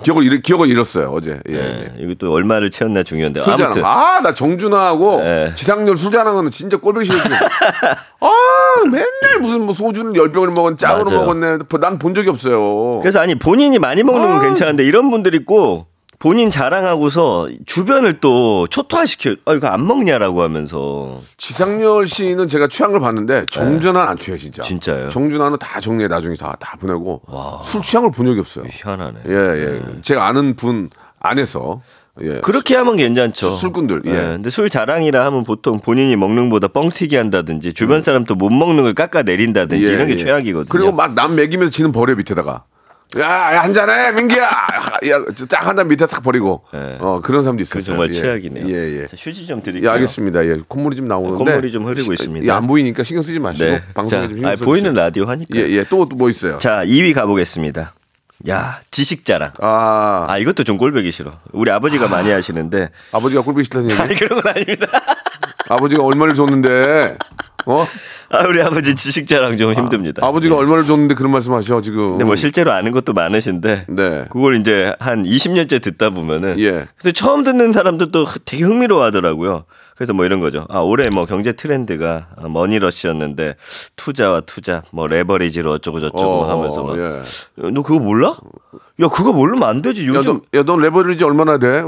기억을, 0.02 0.24
잃, 0.24 0.42
기억을 0.42 0.68
잃었어요, 0.68 1.10
어제. 1.12 1.40
예. 1.48 1.54
예. 1.54 1.58
예. 1.58 1.92
이거 1.98 2.14
또 2.18 2.32
얼마를 2.32 2.70
채웠나 2.70 3.02
중요한데. 3.02 3.40
술자랑. 3.42 3.72
아무튼 3.72 3.84
아, 3.84 4.20
나 4.22 4.34
정준하하고 4.34 5.20
예. 5.24 5.52
지상렬 5.54 5.96
술자랑은 5.96 6.50
진짜 6.50 6.76
꼴보기 6.76 7.06
싫어. 7.06 7.16
아, 8.20 8.30
맨날 8.84 9.40
무슨 9.40 9.62
뭐 9.62 9.74
소주를 9.74 10.14
열 10.16 10.30
병을 10.30 10.50
먹은 10.50 10.78
짝으로 10.78 11.04
맞아요. 11.04 11.20
먹었네. 11.20 11.58
난 11.80 11.98
본 11.98 12.14
적이 12.14 12.28
없어요. 12.28 13.00
그래서 13.00 13.20
아니 13.20 13.34
본인이 13.34 13.78
많이 13.78 14.02
먹는 14.02 14.28
건 14.28 14.40
괜찮은데 14.42 14.84
이런 14.84 15.10
분들이 15.10 15.44
꼭 15.44 15.86
본인 16.18 16.48
자랑하고서 16.50 17.48
주변을 17.66 18.20
또 18.20 18.66
초토화시켜. 18.68 19.36
아 19.44 19.52
이거 19.54 19.66
안 19.68 19.86
먹냐라고 19.86 20.42
하면서. 20.42 21.20
지상렬 21.36 22.06
씨는 22.06 22.48
제가 22.48 22.68
취한 22.68 22.90
걸 22.92 23.00
봤는데 23.00 23.46
정준하는 23.50 24.08
안 24.08 24.16
취해 24.16 24.36
진짜. 24.38 24.62
네. 24.62 24.68
진짜요? 24.68 25.08
정준하는 25.10 25.58
다 25.58 25.78
정리해 25.80 26.08
나중에 26.08 26.34
다, 26.36 26.56
다 26.58 26.76
보내고 26.80 27.22
술 27.62 27.82
취한 27.82 28.02
걸 28.04 28.10
본 28.12 28.26
적이 28.26 28.40
없어요. 28.40 28.64
희한하네. 28.70 29.18
예, 29.28 29.32
예. 29.34 29.82
제가 30.02 30.26
아는 30.26 30.56
분 30.56 30.88
안에서 31.20 31.82
예. 32.22 32.40
그렇게 32.40 32.74
하면 32.76 32.96
괜찮죠. 32.96 33.48
술- 33.50 33.56
술꾼들, 33.56 34.02
예. 34.06 34.10
근데 34.10 34.48
술 34.48 34.70
자랑이라 34.70 35.22
하면 35.26 35.44
보통 35.44 35.80
본인이 35.80 36.16
먹는 36.16 36.48
보다 36.48 36.66
뻥튀기 36.68 37.14
한다든지 37.14 37.68
음. 37.68 37.72
주변 37.74 38.00
사람 38.00 38.24
또 38.24 38.34
못 38.34 38.48
먹는 38.50 38.84
걸 38.84 38.94
깎아 38.94 39.22
내린다든지 39.22 39.82
이런 39.84 40.06
게 40.06 40.16
최악이거든요. 40.16 40.62
예, 40.66 40.70
그리고 40.70 40.92
막 40.92 41.12
남 41.14 41.36
먹이면서 41.36 41.70
지는 41.70 41.92
버려 41.92 42.14
밑에다가. 42.14 42.64
야, 43.18 43.54
야, 43.54 43.62
한잔해, 43.62 44.12
민기야. 44.12 44.42
야, 44.42 45.24
딱 45.48 45.66
한 45.66 45.76
잔 45.76 45.88
밑에 45.88 46.06
싹 46.06 46.22
버리고. 46.22 46.62
예. 46.74 46.98
어, 47.00 47.20
그런 47.22 47.42
사람도 47.42 47.62
있어요. 47.62 47.80
그 47.80 47.82
정말 47.82 48.12
최악이네요. 48.12 48.66
예, 48.68 49.02
예. 49.02 49.06
자, 49.06 49.16
휴지 49.18 49.46
좀 49.46 49.58
예, 49.58 49.62
드릴게요. 49.62 49.90
알겠습니다. 49.92 50.44
예, 50.46 50.58
콧물이 50.68 50.96
좀 50.96 51.08
나오는데. 51.08 51.38
콧물이 51.44 51.72
좀 51.72 51.86
흐르고 51.86 52.12
있습니다. 52.12 52.46
예, 52.46 52.50
안 52.50 52.66
보이니까 52.66 53.04
신경 53.04 53.22
쓰지 53.22 53.38
마시고 53.38 53.64
네. 53.70 53.82
방송에 53.94 54.22
자, 54.22 54.28
좀 54.28 54.34
신경 54.36 54.50
아, 54.52 54.56
써 54.56 54.64
보이는 54.64 54.92
라디오 54.94 55.24
하니까. 55.26 55.56
예, 55.58 55.62
예. 55.70 55.84
또 55.84 56.04
뭐 56.16 56.28
있어요? 56.28 56.58
자, 56.58 56.84
2위 56.84 57.14
가보겠습니다. 57.14 57.94
야, 58.50 58.80
지식 58.90 59.24
자랑. 59.24 59.52
아, 59.60 60.26
아, 60.28 60.36
이것도 60.38 60.64
좀 60.64 60.76
꼴보기 60.76 61.10
싫어. 61.10 61.38
우리 61.52 61.70
아버지가 61.70 62.08
많이 62.08 62.30
하시는데. 62.30 62.90
아버지가 63.12 63.40
꼴보기 63.42 63.64
싫다는 63.64 63.90
얘기. 63.90 64.00
아니, 64.02 64.14
그런 64.14 64.42
건 64.42 64.52
아닙니다. 64.52 64.86
아버지가 65.70 66.02
얼마를 66.02 66.34
줬는데, 66.34 67.16
어? 67.66 67.84
아, 68.30 68.46
우리 68.46 68.62
아버지 68.62 68.94
지식 68.94 69.26
자랑 69.26 69.58
좀 69.58 69.74
힘듭니다. 69.74 70.24
아버지가 70.26 70.56
얼마를 70.56 70.84
줬는데 70.84 71.14
그런 71.14 71.32
말씀 71.32 71.52
하셔, 71.52 71.80
지금. 71.80 72.10
근데 72.10 72.24
뭐 72.24 72.36
실제로 72.36 72.72
아는 72.72 72.92
것도 72.92 73.12
많으신데. 73.12 73.86
네. 73.88 74.24
그걸 74.30 74.56
이제 74.56 74.94
한 75.00 75.24
20년째 75.24 75.82
듣다 75.82 76.10
보면은. 76.10 76.58
예. 76.60 76.86
근데 76.96 77.12
처음 77.12 77.42
듣는 77.44 77.72
사람도 77.72 78.12
또 78.12 78.24
되게 78.44 78.64
흥미로워 78.64 79.04
하더라고요. 79.04 79.64
그래서 79.96 80.12
뭐 80.12 80.24
이런 80.24 80.40
거죠. 80.40 80.66
아, 80.68 80.78
올해 80.80 81.08
뭐 81.10 81.24
경제 81.26 81.52
트렌드가 81.52 82.28
머니러시였는데 82.48 83.56
투자와 83.96 84.42
투자, 84.42 84.82
뭐 84.92 85.06
레버리지로 85.06 85.72
어쩌고 85.72 86.00
저쩌고 86.00 86.42
어, 86.42 86.50
하면서 86.50 86.82
막. 86.82 86.98
예. 86.98 87.22
너 87.70 87.82
그거 87.82 87.98
몰라? 87.98 88.36
야, 89.00 89.08
그거 89.08 89.32
모르면 89.32 89.62
안 89.68 89.82
되지. 89.82 90.06
야, 90.08 90.14
요즘. 90.14 90.40
너, 90.52 90.58
야, 90.58 90.62
넌 90.64 90.80
레버리지 90.80 91.24
얼마나 91.24 91.58
돼? 91.58 91.82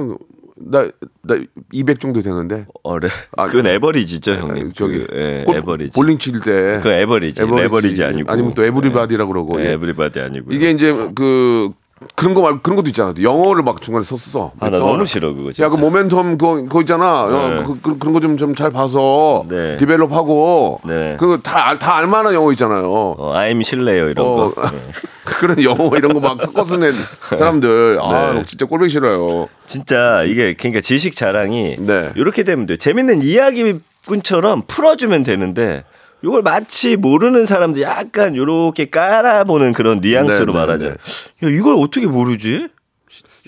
나, 0.61 0.89
나 1.23 1.39
200 1.73 2.01
정도 2.01 2.21
되는데. 2.23 2.67
어, 2.83 2.99
레, 2.99 3.09
아, 3.37 3.47
그건 3.47 3.67
에버리지죠, 3.67 4.33
형님. 4.35 4.73
저기, 4.73 4.99
그, 5.07 5.07
예, 5.15 5.45
골- 5.45 5.57
에버리지. 5.57 5.93
볼링 5.93 6.19
칠 6.19 6.41
때. 6.41 6.81
그 6.83 6.89
에버리지. 6.89 7.43
레버리지 7.45 8.03
아니고. 8.05 8.31
아니면 8.31 8.55
또 8.55 8.65
everybody라고 8.65 9.33
그러고. 9.33 9.61
예, 9.61 9.67
예. 9.67 9.73
everybody 9.73 10.21
아니고. 10.21 10.53
이게 10.53 10.71
이제 10.71 10.93
그, 11.15 11.71
그런 12.15 12.35
거 12.35 12.43
말, 12.43 12.61
그런 12.63 12.77
것도 12.77 12.89
있잖아. 12.89 13.13
영어를 13.21 13.63
막 13.63 13.81
중간에 13.83 14.05
썼어. 14.05 14.53
아, 14.61 14.71
나 14.71 14.79
너무 14.79 15.05
싫어, 15.05 15.33
그거 15.35 15.51
진짜. 15.53 15.65
야, 15.67 15.69
그 15.69 15.77
모멘텀 15.77 16.39
그거, 16.39 16.55
그거 16.63 16.81
있잖아. 16.81 17.25
어, 17.25 17.49
네. 17.49 17.65
그, 17.65 17.81
그, 17.81 18.05
런 18.05 18.13
거 18.13 18.21
좀 18.21 18.37
좀 18.37 18.55
잘 18.55 18.71
봐서 18.71 19.45
네. 19.49 19.77
develop하고 19.77 20.81
네. 20.85 21.17
그거 21.19 21.39
다, 21.39 21.69
알- 21.69 21.79
다 21.79 21.97
알만한 21.97 22.35
영어 22.35 22.53
있잖아요. 22.53 22.91
어, 22.91 23.33
I'm 23.35 23.63
실래요, 23.65 24.09
이런 24.11 24.27
어, 24.27 24.53
거. 24.53 24.63
예. 24.63 24.69
그런 25.29 25.63
영어 25.63 25.91
이런 25.97 26.15
거 26.15 26.21
막 26.21 26.41
섞어서 26.43 26.79
낸 26.79 26.95
사람들 27.21 27.99
아 28.01 28.33
네. 28.33 28.43
진짜 28.47 28.65
꼴보기 28.67 28.91
싫어요. 28.91 29.49
진짜 29.67 30.23
이게 30.25 30.55
그러니까 30.55 30.81
지식 30.81 31.15
자랑이 31.15 31.77
네. 31.79 32.11
이렇게 32.17 32.45
되면 32.45 32.65
돼요. 32.67 32.77
재밌는 32.79 33.21
이야기 33.23 33.79
꾼처럼 34.07 34.63
풀어주면 34.67 35.25
되는데 35.25 35.85
이걸 36.23 36.43
마치 36.43 36.97
모르는 36.97 37.47
사람들 37.47 37.83
약간 37.83 38.35
이렇게 38.35 38.87
깔아보는 38.91 39.73
그런 39.73 40.01
뉘앙스로 40.01 40.47
네, 40.47 40.53
네, 40.53 40.59
말하자. 40.59 40.85
네. 40.85 40.91
야 40.93 41.51
이걸 41.51 41.75
어떻게 41.79 42.07
모르지? 42.07 42.69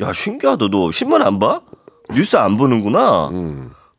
야 0.01 0.13
신기하다. 0.13 0.69
너 0.69 0.91
신문 0.91 1.23
안 1.23 1.39
봐? 1.39 1.61
뉴스 2.15 2.37
안 2.37 2.57
보는구나. 2.57 3.31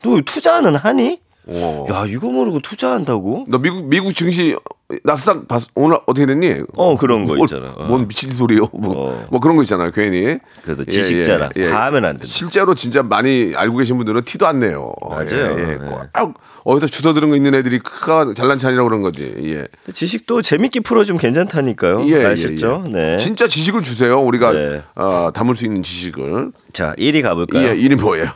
너 0.03 0.21
투자는 0.25 0.75
하니? 0.75 1.20
음. 1.47 1.53
어. 1.55 1.85
야 1.91 2.05
이거 2.07 2.27
모르고 2.29 2.59
투자한다고? 2.61 3.45
너 3.47 3.57
미국 3.57 3.85
미국 3.87 4.15
증시 4.15 4.55
나스닥 5.03 5.47
봤, 5.47 5.63
오늘 5.73 5.97
어떻게 6.05 6.25
됐니? 6.25 6.63
어 6.75 6.97
그런 6.97 7.25
거 7.25 7.35
뭘- 7.35 7.45
있잖아. 7.47 7.73
어. 7.77 7.85
뭔 7.85 8.07
미친 8.09 8.29
소리요? 8.29 8.67
뭐, 8.73 8.93
어. 9.11 9.25
뭐 9.31 9.39
그런 9.39 9.55
거 9.55 9.63
있잖아요. 9.63 9.91
괜히. 9.91 10.37
그래도 10.63 10.83
지식 10.85 11.23
자랑 11.23 11.49
다 11.49 11.85
하면 11.85 12.03
안 12.05 12.11
된다. 12.15 12.25
실제로 12.25 12.75
진짜 12.75 13.01
많이 13.01 13.53
알고 13.55 13.77
계신 13.77 13.95
분들은 13.97 14.23
티도 14.25 14.45
안 14.45 14.59
내요. 14.59 14.91
맞아요. 15.09 15.25
예, 15.31 15.61
예. 15.61 15.65
네. 15.77 15.77
꼭 16.13 16.33
어디서 16.65 16.87
주워 16.87 17.13
들은 17.13 17.29
거 17.29 17.35
있는 17.37 17.55
애들이 17.55 17.79
크가 17.79 18.33
잘난 18.35 18.57
체하려고 18.57 18.89
그런 18.89 19.01
거지. 19.01 19.33
예. 19.39 19.65
지식도 19.93 20.41
재밌게 20.41 20.81
풀어주면 20.81 21.19
괜찮다니까요. 21.19 22.05
예, 22.09 22.21
예, 22.21 22.25
아시죠? 22.25 22.83
예. 22.87 22.91
네. 22.91 23.17
진짜 23.17 23.47
지식을 23.47 23.83
주세요. 23.83 24.19
우리가 24.21 24.51
네. 24.51 24.81
어, 24.95 25.31
담을 25.33 25.55
수 25.55 25.65
있는 25.65 25.83
지식을. 25.83 26.51
자 26.73 26.93
1위 26.97 27.21
가볼까요? 27.23 27.69
예, 27.69 27.75
이름 27.75 27.99
뭐예요? 27.99 28.27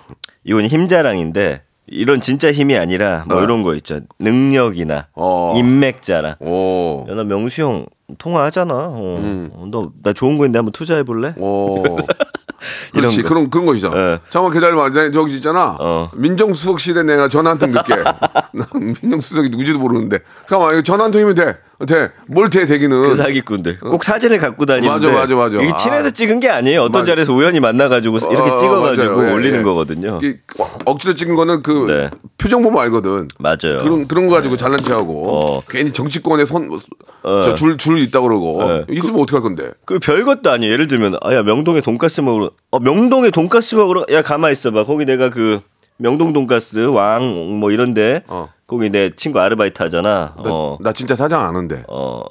이건 0.45 0.65
힘자랑인데 0.65 1.63
이런 1.87 2.19
진짜 2.21 2.51
힘이 2.51 2.77
아니라 2.77 3.25
뭐 3.27 3.37
어. 3.37 3.43
이런 3.43 3.61
거 3.63 3.75
있죠. 3.75 3.99
능력이나 4.19 5.07
어. 5.13 5.53
인맥 5.55 6.01
자랑. 6.01 6.35
오. 6.39 7.05
야, 7.09 7.15
나 7.15 7.23
명수 7.23 7.61
형 7.61 7.85
통화하잖아. 8.17 8.73
어. 8.73 9.19
음. 9.21 9.51
너 9.71 9.91
나 10.03 10.13
좋은 10.13 10.37
거 10.37 10.45
있는데 10.45 10.59
한번 10.59 10.71
투자해 10.71 11.03
볼래? 11.03 11.33
오. 11.37 11.83
이런 12.93 13.09
그렇지 13.11 13.21
거. 13.21 13.29
그런 13.29 13.49
그런 13.51 13.65
거 13.67 13.75
있잖아. 13.75 13.95
예. 13.95 14.19
잠깐만 14.29 14.53
기다려봐. 14.53 14.89
내가 14.89 15.11
저기 15.11 15.35
있잖아. 15.35 15.77
어. 15.79 16.09
민정수석 16.15 16.79
실에 16.79 17.03
내가 17.03 17.29
전화 17.29 17.51
한 17.51 17.59
통 17.59 17.71
넣게. 17.71 17.93
난 17.95 18.67
민정수석이 19.01 19.49
누구지도 19.49 19.77
모르는데. 19.77 20.19
잠깐만 20.49 20.83
전화 20.83 21.03
한 21.05 21.11
통이면 21.11 21.35
돼. 21.35 21.57
돼. 21.87 22.11
뭘 22.27 22.49
돼? 22.49 22.65
되기는. 22.65 23.01
그 23.09 23.15
사기꾼들 23.15 23.79
꼭 23.79 24.03
사진을 24.03 24.37
갖고 24.39 24.65
다니는데 24.65 25.07
어. 25.07 25.11
맞아, 25.11 25.35
맞아, 25.35 25.35
맞아. 25.35 25.61
이게 25.61 25.71
친해서 25.77 26.07
아. 26.07 26.09
찍은 26.11 26.39
게 26.39 26.49
아니에요. 26.49 26.81
어떤 26.83 27.01
맞아. 27.01 27.11
자리에서 27.11 27.33
우연히 27.33 27.59
만나가지고 27.59 28.17
이렇게 28.17 28.51
어, 28.51 28.57
찍어가지고 28.57 29.15
맞아요. 29.15 29.29
예, 29.29 29.33
올리는 29.33 29.59
예. 29.59 29.63
거거든요. 29.63 30.19
이게 30.21 30.39
억지로 30.85 31.13
찍은 31.13 31.35
거는 31.35 31.63
그 31.63 31.85
네. 31.87 32.09
표정 32.37 32.61
보면 32.63 32.81
알거든. 32.83 33.27
맞아요. 33.39 33.79
그런 33.81 34.07
그런 34.07 34.27
거 34.27 34.35
가지고 34.35 34.55
잘난 34.57 34.81
체하고 34.81 35.57
어. 35.57 35.61
괜히 35.69 35.91
정치권에 35.91 36.45
손줄줄 36.45 37.77
줄 37.77 37.99
있다 37.99 38.21
그러고 38.21 38.63
네. 38.67 38.85
있으면 38.89 39.21
어떡할 39.21 39.41
건데? 39.41 39.71
그 39.85 39.99
별것도 39.99 40.51
아니에요. 40.51 40.71
예를 40.71 40.87
들면 40.87 41.15
아 41.21 41.33
야 41.33 41.41
명동에 41.43 41.81
돈가스 41.81 42.21
먹으러 42.21 42.51
어 42.71 42.79
명동에 42.79 43.29
돈가스 43.31 43.75
먹으러 43.75 44.05
야 44.11 44.21
가만 44.21 44.51
있어봐. 44.51 44.85
거기 44.85 45.05
내가 45.05 45.29
그 45.29 45.59
명동 45.97 46.33
돈가스 46.33 46.85
왕 46.87 47.23
뭐 47.59 47.71
이런데 47.71 48.23
어. 48.27 48.49
거기 48.67 48.89
내 48.89 49.11
친구 49.15 49.39
아르바이트 49.39 49.81
하잖아. 49.83 50.33
나, 50.35 50.43
어. 50.45 50.77
나 50.81 50.91
진짜 50.91 51.15
사장 51.15 51.45
아는데. 51.45 51.83
어. 51.87 52.23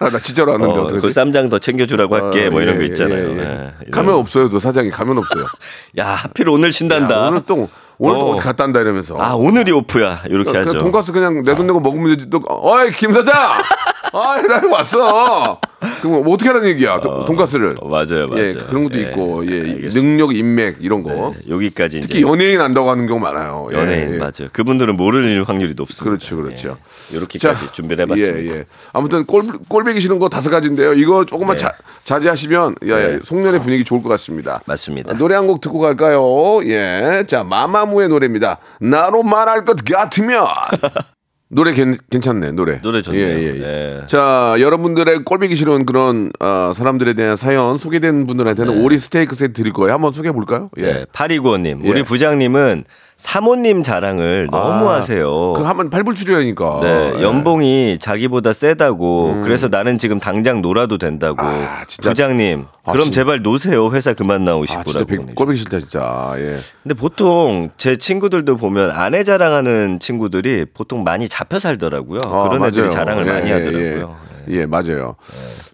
나 0.00 0.18
진짜로 0.18 0.54
아는데 0.54 0.78
어, 0.80 0.86
그 0.86 1.10
쌈장 1.10 1.50
더 1.50 1.58
챙겨주라고 1.58 2.14
할게 2.16 2.48
뭐 2.48 2.62
이런 2.62 2.76
예, 2.76 2.78
거 2.78 2.84
있잖아요. 2.84 3.28
예, 3.32 3.38
예. 3.38 3.72
예, 3.86 3.90
가면 3.90 4.12
거. 4.14 4.18
없어요. 4.18 4.48
또 4.48 4.58
사장이 4.58 4.90
가면 4.90 5.18
없어요. 5.18 5.44
야 5.98 6.06
하필 6.14 6.48
오늘 6.48 6.72
쉰단다. 6.72 7.14
야, 7.14 7.28
오늘 7.28 7.42
또 7.44 7.68
오늘 7.98 8.18
또 8.18 8.26
어. 8.30 8.32
어디 8.32 8.42
갔다 8.42 8.64
온다 8.64 8.80
이러면서. 8.80 9.16
아 9.20 9.34
오늘이 9.34 9.72
오프야 9.72 10.22
이렇게 10.26 10.52
그 10.52 10.58
하죠. 10.58 10.78
돈가스 10.78 11.12
그냥 11.12 11.42
내 11.42 11.54
돈 11.54 11.66
내고 11.66 11.80
먹으면 11.80 12.16
되지. 12.16 12.30
또 12.30 12.40
어이 12.48 12.90
김 12.92 13.12
사장. 13.12 13.34
아이 14.12 14.42
나 14.42 14.60
왔어. 14.70 15.60
그럼 16.02 16.24
뭐 16.24 16.34
어떻게 16.34 16.50
하는 16.50 16.64
얘기야? 16.68 17.00
돈- 17.00 17.24
돈가스를. 17.24 17.76
어, 17.80 17.88
맞아요, 17.88 18.26
맞아요. 18.28 18.44
예 18.44 18.52
그런 18.54 18.84
것도 18.84 18.98
예, 18.98 19.02
있고 19.04 19.46
예 19.46 19.60
알겠습니다. 19.60 19.94
능력 20.00 20.34
인맥 20.36 20.76
이런 20.80 21.02
거. 21.02 21.10
네, 21.34 21.40
여기까지 21.48 22.00
특히 22.02 22.22
연예인 22.22 22.60
안다고 22.60 22.90
하는 22.90 23.06
경우 23.06 23.18
많아요. 23.20 23.68
예, 23.72 23.76
연예인 23.78 24.14
예. 24.14 24.18
맞아요. 24.18 24.48
그분들은 24.52 24.96
모르는 24.96 25.42
확률이 25.44 25.74
높습니다. 25.74 26.04
그렇죠, 26.04 26.36
그렇죠. 26.36 26.76
예, 27.12 27.16
이렇게까지 27.16 27.72
준비를 27.72 28.02
해봤습니다. 28.04 28.54
예, 28.54 28.58
예. 28.60 28.64
아무튼 28.92 29.24
꼴, 29.26 29.44
꼴배기 29.68 30.00
싫은 30.00 30.18
거 30.18 30.28
다섯 30.28 30.50
가지인데요. 30.50 30.92
이거 30.94 31.24
조금만 31.24 31.56
네. 31.56 31.62
자, 31.62 31.72
자제하시면 32.04 32.74
야, 32.88 33.02
야, 33.02 33.08
네. 33.08 33.18
송년회 33.22 33.60
분위기 33.60 33.84
좋을 33.84 34.02
것 34.02 34.08
같습니다. 34.10 34.60
맞습니다. 34.66 35.14
아, 35.14 35.16
노래 35.16 35.34
한 35.34 35.46
곡 35.46 35.60
듣고 35.60 35.78
갈까요? 35.80 36.60
예. 36.64 37.24
자, 37.26 37.42
마마무의 37.44 38.08
노래입니다. 38.08 38.58
나로 38.80 39.22
말할 39.22 39.64
것 39.64 39.82
같으면. 39.84 40.46
노래 41.52 41.72
괜, 41.72 41.96
괜찮네, 42.10 42.52
노래. 42.52 42.80
노래 42.80 43.02
좋네요. 43.02 43.22
예, 43.22 43.28
예, 43.28 43.46
예. 43.46 43.52
네. 43.52 44.02
자, 44.06 44.54
여러분들의 44.60 45.24
꼴배기 45.24 45.56
싫은 45.56 45.84
그런 45.84 46.30
어, 46.38 46.72
사람들에 46.72 47.14
대한 47.14 47.36
사연 47.36 47.76
소개된 47.76 48.26
분들한테는 48.28 48.82
오리 48.84 48.98
스테이크 48.98 49.34
세트 49.34 49.54
드릴 49.54 49.72
거예요. 49.72 49.92
한번 49.92 50.12
소개해 50.12 50.32
볼까요? 50.32 50.70
예. 50.76 50.82
네, 50.82 51.06
파리구원님, 51.12 51.82
예. 51.84 51.88
우리 51.88 52.04
부장님은 52.04 52.84
사모님 53.20 53.82
자랑을 53.82 54.48
너무 54.50 54.88
아, 54.88 54.94
하세요. 54.94 55.52
그 55.52 55.62
한번 55.62 55.90
팔불 55.90 56.14
출연하니까. 56.14 56.80
네, 56.82 57.12
예. 57.18 57.22
연봉이 57.22 57.98
자기보다 58.00 58.54
세다고 58.54 59.42
그래서 59.42 59.68
나는 59.68 59.98
지금 59.98 60.18
당장 60.18 60.62
놀아도 60.62 60.96
된다고 60.96 61.36
아, 61.42 61.84
진짜. 61.86 62.08
부장님 62.08 62.64
아, 62.82 62.92
그럼 62.92 63.04
진- 63.04 63.12
제발 63.12 63.42
노세요 63.42 63.90
회사 63.90 64.14
그만 64.14 64.40
아, 64.40 64.44
나오시고라고 64.52 64.90
진짜. 65.06 65.32
꼴보기 65.34 65.58
싫다, 65.58 65.80
진짜. 65.80 66.32
예. 66.38 66.56
근데 66.82 66.94
보통 66.94 67.68
제 67.76 67.96
친구들도 67.96 68.56
보면 68.56 68.90
아내 68.90 69.22
자랑하는 69.22 70.00
친구들이 70.00 70.64
보통 70.72 71.04
많이 71.04 71.28
잡혀 71.28 71.58
살더라고요 71.58 72.20
아, 72.24 72.48
그런 72.48 72.64
애들이 72.64 72.80
맞아요. 72.84 72.90
자랑을 72.90 73.26
예, 73.26 73.30
많이 73.32 73.50
예, 73.50 73.52
하더라고요 73.52 74.16
예, 74.48 74.60
예, 74.60 74.66
맞아요. 74.66 75.16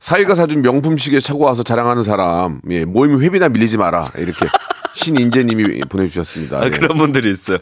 사이가 0.00 0.34
사준 0.34 0.62
명품 0.62 0.96
시계 0.96 1.20
차고 1.20 1.44
와서 1.44 1.62
자랑하는 1.62 2.02
사람, 2.02 2.60
예, 2.70 2.84
모임 2.84 3.22
회비나 3.22 3.50
밀리지 3.50 3.78
마라. 3.78 4.04
이렇게 4.18 4.46
신인재님이 5.06 5.82
보내주셨습니다. 5.88 6.58
아, 6.60 6.66
예. 6.66 6.70
그런 6.70 6.98
분들이 6.98 7.30
있어요. 7.30 7.58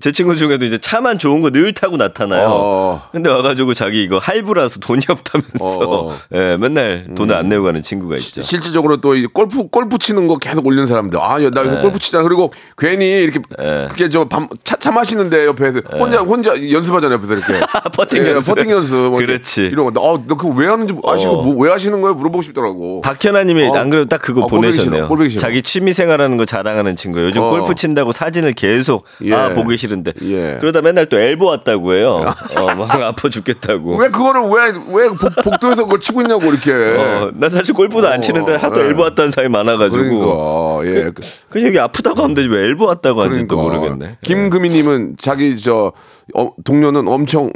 제 0.00 0.12
친구 0.12 0.36
중에도 0.36 0.64
이제 0.66 0.78
차만 0.78 1.18
좋은 1.18 1.40
거 1.40 1.50
늘 1.54 1.72
타고 1.72 1.96
나타나요. 1.96 2.48
어. 2.50 3.02
근데 3.12 3.30
와가지고 3.30 3.74
자기 3.74 4.02
이거 4.02 4.18
할부라서 4.18 4.80
돈이 4.80 5.02
없다면서 5.08 5.64
어. 5.64 6.10
음. 6.10 6.16
예, 6.34 6.56
맨날 6.56 7.06
돈을 7.14 7.34
안 7.34 7.48
내고 7.48 7.64
가는 7.64 7.80
친구가 7.80 8.16
있죠. 8.16 8.42
실질적으로 8.42 8.96
또이 9.00 9.26
골프 9.26 9.68
골프 9.68 9.98
치는 9.98 10.26
거 10.26 10.38
계속 10.38 10.66
올리는 10.66 10.84
사람들. 10.86 11.20
아, 11.22 11.34
야, 11.42 11.50
나 11.50 11.60
네. 11.62 11.68
여기서 11.68 11.80
골프 11.80 11.98
치잖아. 12.00 12.24
그리고 12.24 12.52
괜히 12.76 13.06
이렇게 13.22 13.40
그게 13.88 14.08
저차 14.08 14.76
차 14.80 14.90
마시는데 14.90 15.46
옆에서 15.46 15.80
혼자 15.92 16.18
혼자 16.20 16.50
연습하잖아요. 16.72 17.18
옆에서 17.18 17.34
이렇게 17.34 17.52
퍼팅 17.94 18.22
예, 18.26 18.30
연습. 18.32 18.54
퍼팅 18.56 18.70
연습. 18.72 18.96
뭐 18.96 19.18
그렇지. 19.18 19.60
이런 19.62 19.92
거. 19.92 20.00
어, 20.00 20.24
너 20.26 20.36
그거 20.36 20.48
왜 20.54 20.66
하는지 20.66 20.94
아시고 21.06 21.32
어. 21.38 21.42
뭐왜 21.44 21.70
하시는 21.70 22.00
거예요? 22.00 22.14
물어보고 22.14 22.42
싶더라고. 22.42 23.00
박현아님이 23.02 23.64
어. 23.68 23.74
안 23.76 23.90
그래도 23.90 24.08
딱 24.08 24.20
그거 24.20 24.40
어, 24.40 24.46
꼴보기 24.46 24.66
보내셨네요. 24.68 24.92
싫어, 25.02 25.08
꼴보기 25.08 25.30
싫어. 25.30 25.40
자기 25.40 25.62
취미 25.62 25.92
생활하는 25.92 26.36
거 26.36 26.44
자랑하는 26.44 26.96
친구. 26.96 27.20
요즘 27.20 27.42
어. 27.42 27.50
골프 27.50 27.74
친다고 27.76 28.10
사진을 28.12 28.54
계속 28.54 29.04
예. 29.22 29.34
아 29.34 29.50
보기 29.50 29.73
싫은데. 29.76 30.12
예. 30.22 30.58
그러다 30.60 30.80
맨날 30.82 31.06
또 31.06 31.18
엘보 31.18 31.46
왔다고 31.46 31.94
해요. 31.94 32.24
어, 32.58 32.74
막 32.74 32.90
아파 33.02 33.28
죽겠다고. 33.28 33.96
왜 33.96 34.08
그거를 34.08 34.42
왜왜 34.42 35.08
복도에서 35.42 35.84
그걸 35.84 36.00
치고 36.00 36.20
있냐고 36.22 36.44
이렇게. 36.46 36.72
어, 36.72 37.30
나 37.34 37.48
사실 37.48 37.74
골프도 37.74 38.08
안 38.08 38.20
치는데 38.20 38.54
하도 38.56 38.80
예. 38.82 38.86
엘보 38.86 39.02
왔다는 39.02 39.30
사람이 39.30 39.52
많아가지고. 39.52 40.78
그러니까 40.78 41.00
예. 41.08 41.10
그냥 41.50 41.68
여기 41.68 41.78
아프다고 41.78 42.22
하면 42.22 42.34
되지 42.34 42.48
왜 42.48 42.64
엘보 42.66 42.84
왔다고 42.84 43.22
하는지 43.22 43.46
또 43.46 43.56
그러니까. 43.56 43.78
모르겠네. 43.80 44.18
김금희님은 44.22 45.16
자기 45.18 45.56
저 45.58 45.92
어, 46.34 46.50
동료는 46.64 47.06
엄청 47.08 47.50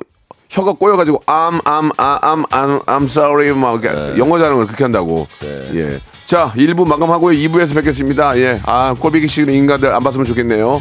혀가 0.51 0.73
꼬여가지고 0.73 1.23
I'm 1.27 1.63
I'm 1.65 1.95
I'm 1.97 2.49
I'm 2.49 2.83
I'm 2.87 3.05
sorry 3.05 3.53
막 3.55 3.83
이렇게 3.85 3.99
네. 3.99 4.19
영어 4.19 4.39
자랑을 4.39 4.67
그렇게 4.67 4.83
한다고. 4.85 5.27
예. 5.45 6.01
자 6.25 6.53
1부 6.57 6.87
마감하고요 6.87 7.37
2부에서 7.39 7.75
뵙겠습니다. 7.75 8.39
예. 8.39 8.61
아 8.65 8.95
꼴비기 8.99 9.29
싫은 9.29 9.53
인간들 9.53 9.93
안 9.93 10.03
봤으면 10.03 10.25
좋겠네요. 10.27 10.81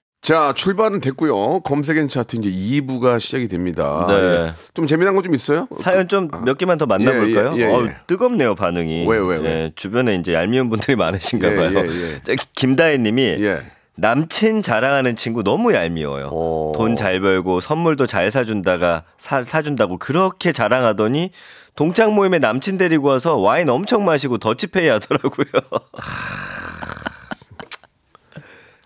자 0.21 0.53
출발은 0.53 1.01
됐고요. 1.01 1.61
검색엔 1.61 2.07
차트 2.07 2.35
이제 2.37 2.49
2부가 2.51 3.19
시작이 3.19 3.47
됩니다. 3.47 4.05
네. 4.07 4.13
예. 4.15 4.53
좀 4.75 4.85
재미난 4.85 5.15
거 5.15 5.21
좀 5.23 5.33
있어요? 5.33 5.67
사연 5.79 6.07
좀몇 6.07 6.57
개만 6.59 6.77
더 6.77 6.85
만나볼까요? 6.85 7.53
예, 7.55 7.61
예, 7.61 7.61
예, 7.63 7.73
어우, 7.73 7.87
예. 7.87 7.95
뜨겁네요 8.05 8.53
반응이. 8.53 9.07
왜, 9.07 9.17
왜, 9.17 9.37
왜? 9.37 9.45
예, 9.49 9.71
주변에 9.75 10.15
이제 10.15 10.33
얄미운 10.33 10.69
분들이 10.69 10.95
많으신가 10.95 11.51
예, 11.51 11.55
봐요. 11.55 11.73
저기 12.23 12.37
김다혜 12.53 12.97
님이 12.99 13.23
예. 13.23 13.61
남친 13.95 14.61
자랑하는 14.63 15.15
친구 15.15 15.43
너무 15.43 15.73
얄미워요. 15.73 16.27
오. 16.27 16.73
돈잘 16.75 17.19
벌고 17.19 17.59
선물도 17.59 18.05
잘 18.07 18.31
사준다가 18.31 19.03
사, 19.17 19.41
사준다고 19.43 19.97
그렇게 19.97 20.51
자랑하더니 20.51 21.31
동창 21.75 22.13
모임에 22.15 22.37
남친 22.39 22.77
데리고 22.77 23.07
와서 23.09 23.37
와인 23.37 23.69
엄청 23.69 24.05
마시고 24.05 24.37
더치페이 24.37 24.87
하더라고요. 24.87 25.45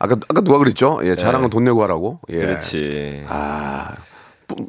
아까 0.06 0.16
아까 0.30 0.42
누가 0.42 0.58
그랬죠? 0.58 1.00
예, 1.04 1.16
자랑은 1.16 1.50
돈 1.50 1.64
내고 1.66 1.84
하라고. 1.84 2.20
예. 2.30 2.38
그렇지. 2.38 3.24
아, 3.28 3.94
뿜- 4.48 4.68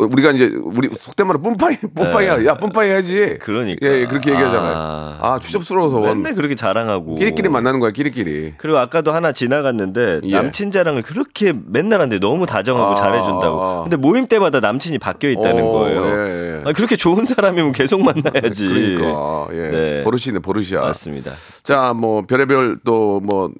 우리가 0.00 0.32
이제 0.32 0.50
우리 0.64 0.88
속된 0.88 1.24
말로 1.28 1.40
뿜파이 1.40 1.76
뿜파이야. 1.94 2.44
야 2.46 2.56
뿜파이 2.56 2.88
해야지. 2.90 3.14
네. 3.14 3.38
그러니까. 3.38 3.86
예, 3.86 4.00
예, 4.00 4.06
그렇게 4.06 4.32
얘기하잖아요. 4.32 4.74
아. 4.76 5.18
아, 5.20 5.38
추접스러워서 5.38 6.00
맨날 6.00 6.34
그렇게 6.34 6.56
자랑하고. 6.56 7.14
끼리끼리 7.14 7.48
만나는 7.48 7.78
거야, 7.78 7.92
끼리끼리. 7.92 8.54
그리고 8.56 8.78
아까도 8.78 9.12
하나 9.12 9.30
지나갔는데 9.30 10.22
예. 10.24 10.32
남친 10.34 10.72
자랑을 10.72 11.02
그렇게 11.02 11.52
맨날 11.66 12.00
하는데 12.00 12.18
너무 12.18 12.44
다정하고 12.44 12.92
아. 12.92 12.94
잘해준다고. 12.96 13.82
근데 13.84 13.96
모임 13.96 14.26
때마다 14.26 14.58
남친이 14.58 14.98
바뀌어 14.98 15.30
있다는 15.30 15.62
어, 15.62 15.70
거예요. 15.70 16.06
예, 16.06 16.56
예. 16.58 16.62
아니, 16.64 16.74
그렇게 16.74 16.96
좋은 16.96 17.24
사람이면 17.24 17.70
계속 17.70 18.02
만나야지. 18.02 18.66
그러니까 18.98 19.46
예. 19.52 19.70
네. 19.70 20.02
버릇이네, 20.04 20.40
버릇이야. 20.40 20.80
맞습니다. 20.80 21.30
자, 21.62 21.92
뭐 21.94 22.22
별의별 22.26 22.78
또 22.84 23.20
뭐 23.22 23.50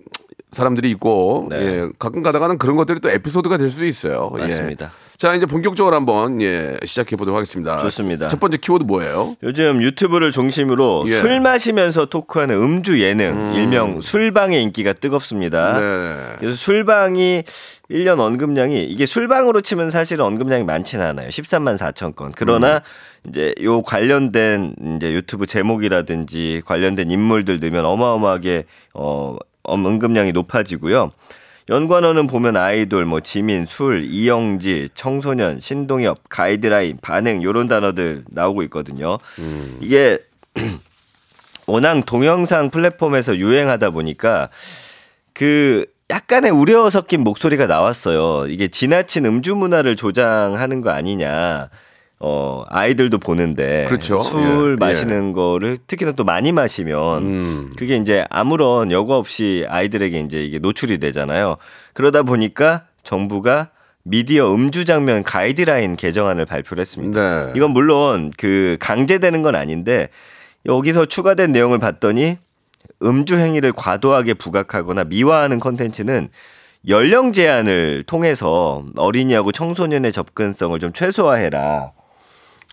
사람들이 0.50 0.90
있고 0.92 1.46
네. 1.50 1.56
예, 1.60 1.88
가끔 1.98 2.22
가다가는 2.22 2.58
그런 2.58 2.76
것들이 2.76 3.00
또 3.00 3.10
에피소드가 3.10 3.58
될 3.58 3.68
수도 3.68 3.84
있어요. 3.84 4.30
예. 4.36 4.40
맞습니다. 4.40 4.90
자, 5.18 5.34
이제 5.34 5.46
본격적으로 5.46 5.94
한번 5.96 6.40
예, 6.40 6.76
시작해 6.84 7.16
보도록 7.16 7.36
하겠습니다. 7.36 7.76
좋습니다. 7.78 8.28
첫 8.28 8.38
번째 8.40 8.56
키워드 8.56 8.84
뭐예요? 8.84 9.36
요즘 9.42 9.82
유튜브를 9.82 10.30
중심으로 10.30 11.04
예. 11.08 11.12
술 11.12 11.40
마시면서 11.40 12.06
토크하는 12.06 12.54
음주 12.54 13.02
예능, 13.02 13.52
일명 13.54 14.00
술방의 14.00 14.62
인기가 14.62 14.92
뜨겁습니다. 14.92 15.78
네. 15.80 16.36
그래서 16.38 16.56
술방이 16.56 17.42
1년 17.90 18.18
언급량이 18.20 18.84
이게 18.84 19.06
술방으로 19.06 19.60
치면 19.60 19.90
사실은 19.90 20.24
언급량이 20.24 20.64
많지는 20.64 21.04
않아요. 21.04 21.28
13만 21.28 21.76
4천 21.76 22.14
건. 22.14 22.32
그러나 22.36 22.76
음. 22.76 23.28
이제 23.28 23.54
요 23.62 23.82
관련된 23.82 24.74
이제 24.96 25.12
유튜브 25.12 25.46
제목이라든지 25.46 26.62
관련된 26.64 27.10
인물들 27.10 27.58
넣으면 27.60 27.84
어마어마하게 27.84 28.64
어 28.94 29.36
엄- 29.36 29.38
언급량이 29.68 30.32
높아지고요. 30.32 31.10
연관어는 31.70 32.26
보면 32.26 32.56
아이돌, 32.56 33.04
뭐 33.04 33.20
지민, 33.20 33.66
술, 33.66 34.02
이영지, 34.04 34.88
청소년, 34.94 35.60
신동엽, 35.60 36.28
가이드라인, 36.30 36.98
반응 37.02 37.42
요런 37.42 37.68
단어들 37.68 38.24
나오고 38.30 38.62
있거든요. 38.64 39.18
이게 39.80 40.18
워낙 41.66 42.06
동영상 42.06 42.70
플랫폼에서 42.70 43.36
유행하다 43.36 43.90
보니까 43.90 44.48
그 45.34 45.84
약간의 46.10 46.50
우려 46.50 46.88
섞인 46.88 47.22
목소리가 47.22 47.66
나왔어요. 47.66 48.46
이게 48.48 48.68
지나친 48.68 49.26
음주 49.26 49.54
문화를 49.54 49.94
조장하는 49.94 50.80
거 50.80 50.88
아니냐. 50.90 51.68
어, 52.20 52.64
아이들도 52.68 53.18
보는데 53.18 53.86
그렇죠. 53.86 54.20
술 54.20 54.72
예, 54.72 54.84
마시는 54.84 55.32
거를 55.32 55.76
특히나 55.76 56.12
또 56.12 56.24
많이 56.24 56.50
마시면 56.50 57.22
음. 57.22 57.70
그게 57.76 57.96
이제 57.96 58.24
아무런 58.28 58.90
여과 58.90 59.16
없이 59.16 59.64
아이들에게 59.68 60.18
이제 60.20 60.42
이게 60.44 60.58
노출이 60.58 60.98
되잖아요. 60.98 61.56
그러다 61.92 62.24
보니까 62.24 62.84
정부가 63.04 63.70
미디어 64.02 64.52
음주 64.52 64.84
장면 64.84 65.22
가이드라인 65.22 65.94
개정안을 65.94 66.46
발표를 66.46 66.80
했습니다. 66.80 67.46
네. 67.46 67.52
이건 67.54 67.70
물론 67.70 68.32
그 68.36 68.76
강제되는 68.80 69.42
건 69.42 69.54
아닌데 69.54 70.08
여기서 70.66 71.06
추가된 71.06 71.52
내용을 71.52 71.78
봤더니 71.78 72.36
음주 73.02 73.36
행위를 73.36 73.72
과도하게 73.72 74.34
부각하거나 74.34 75.04
미화하는 75.04 75.60
컨텐츠는 75.60 76.30
연령 76.88 77.32
제한을 77.32 78.04
통해서 78.06 78.84
어린이하고 78.96 79.52
청소년의 79.52 80.10
접근성을 80.10 80.78
좀 80.80 80.92
최소화해라. 80.92 81.92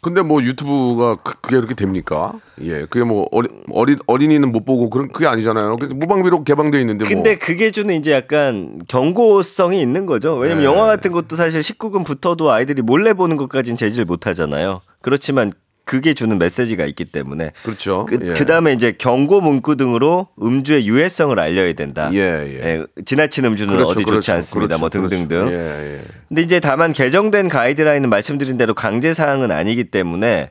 근데 0.06 0.22
뭐 0.22 0.44
유튜브가 0.44 1.16
그, 1.16 1.34
그게 1.42 1.56
그렇게 1.56 1.74
됩니까? 1.74 2.34
예, 2.62 2.86
그게 2.86 3.04
뭐 3.04 3.28
어리, 3.32 3.50
어린 3.72 3.98
어린이는 4.06 4.52
못 4.52 4.64
보고 4.64 4.92
그런 4.92 5.08
그게 5.08 5.26
아니잖아요. 5.26 5.78
무방비로 5.78 6.44
개방돼 6.44 6.80
있는데 6.82 7.06
근데 7.06 7.32
뭐. 7.32 7.40
그게 7.42 7.72
주는 7.72 7.96
이제 7.96 8.12
약간 8.12 8.80
경고성이 8.88 9.82
있는 9.82 10.06
거죠. 10.06 10.36
왜냐면 10.36 10.62
네. 10.62 10.66
영화 10.66 10.86
같은 10.86 11.12
것도 11.12 11.36
사실 11.36 11.62
19금 11.62 12.06
붙어도 12.06 12.52
아이들이 12.52 12.84
몰래 12.84 13.16
보는 13.16 13.36
것까지는 13.36 13.78
제지를 13.78 14.06
못 14.06 14.28
하잖아요. 14.28 14.82
그렇지만 15.02 15.54
그게 15.86 16.16
주는 16.16 16.38
메시지가 16.38 16.86
있기 16.88 17.06
때문에 17.06 17.52
그렇죠. 17.64 18.06
그, 18.08 18.18
예. 18.22 18.34
그다음에 18.34 18.74
이제 18.74 18.92
경고 18.98 19.40
문구 19.40 19.78
등으로 19.78 20.28
음주의 20.42 20.88
유해성을 20.88 21.40
알려야 21.40 21.72
된다. 21.74 22.10
예, 22.12 22.20
예. 22.20 22.86
지나친 23.06 23.46
음주는 23.46 23.74
그렇죠, 23.74 23.92
어디 23.92 24.00
좋지 24.00 24.10
그렇죠, 24.10 24.34
않습니다. 24.34 24.78
뭐 24.80 24.90
그렇죠, 24.90 25.08
등등등. 25.08 25.46
그렇죠. 25.46 25.56
예, 25.56 25.98
예. 25.98 26.02
근데 26.28 26.42
이제 26.42 26.60
다만 26.60 26.92
개정된 26.92 27.50
가이드라인은 27.50 28.10
말씀드린 28.10 28.58
대로 28.58 28.74
강제 28.74 29.14
사항은 29.14 29.52
아니기 29.52 29.86
때문에 29.86 30.50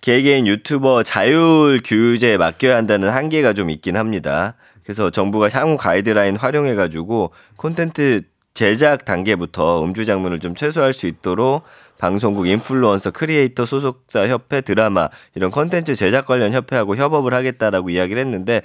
개개인 0.00 0.46
유튜버 0.46 1.02
자율 1.02 1.80
규제에 1.84 2.36
맡겨야 2.38 2.76
한다는 2.76 3.10
한계가 3.10 3.52
좀 3.52 3.70
있긴 3.70 3.96
합니다. 3.96 4.54
그래서 4.84 5.10
정부가 5.10 5.50
향후 5.50 5.76
가이드라인 5.76 6.36
활용해 6.36 6.74
가지고 6.74 7.32
콘텐츠 7.56 8.22
제작 8.60 9.06
단계부터 9.06 9.82
음주 9.82 10.04
장면을 10.04 10.38
좀 10.38 10.54
최소화할 10.54 10.92
수 10.92 11.06
있도록 11.06 11.62
방송국 11.96 12.46
인플루언서 12.46 13.10
크리에이터 13.12 13.64
소속사 13.64 14.28
협회 14.28 14.60
드라마 14.60 15.08
이런 15.34 15.50
콘텐츠 15.50 15.94
제작 15.94 16.26
관련 16.26 16.52
협회하고 16.52 16.94
협업을 16.94 17.32
하겠다라고 17.32 17.88
이야기를 17.88 18.20
했는데 18.20 18.60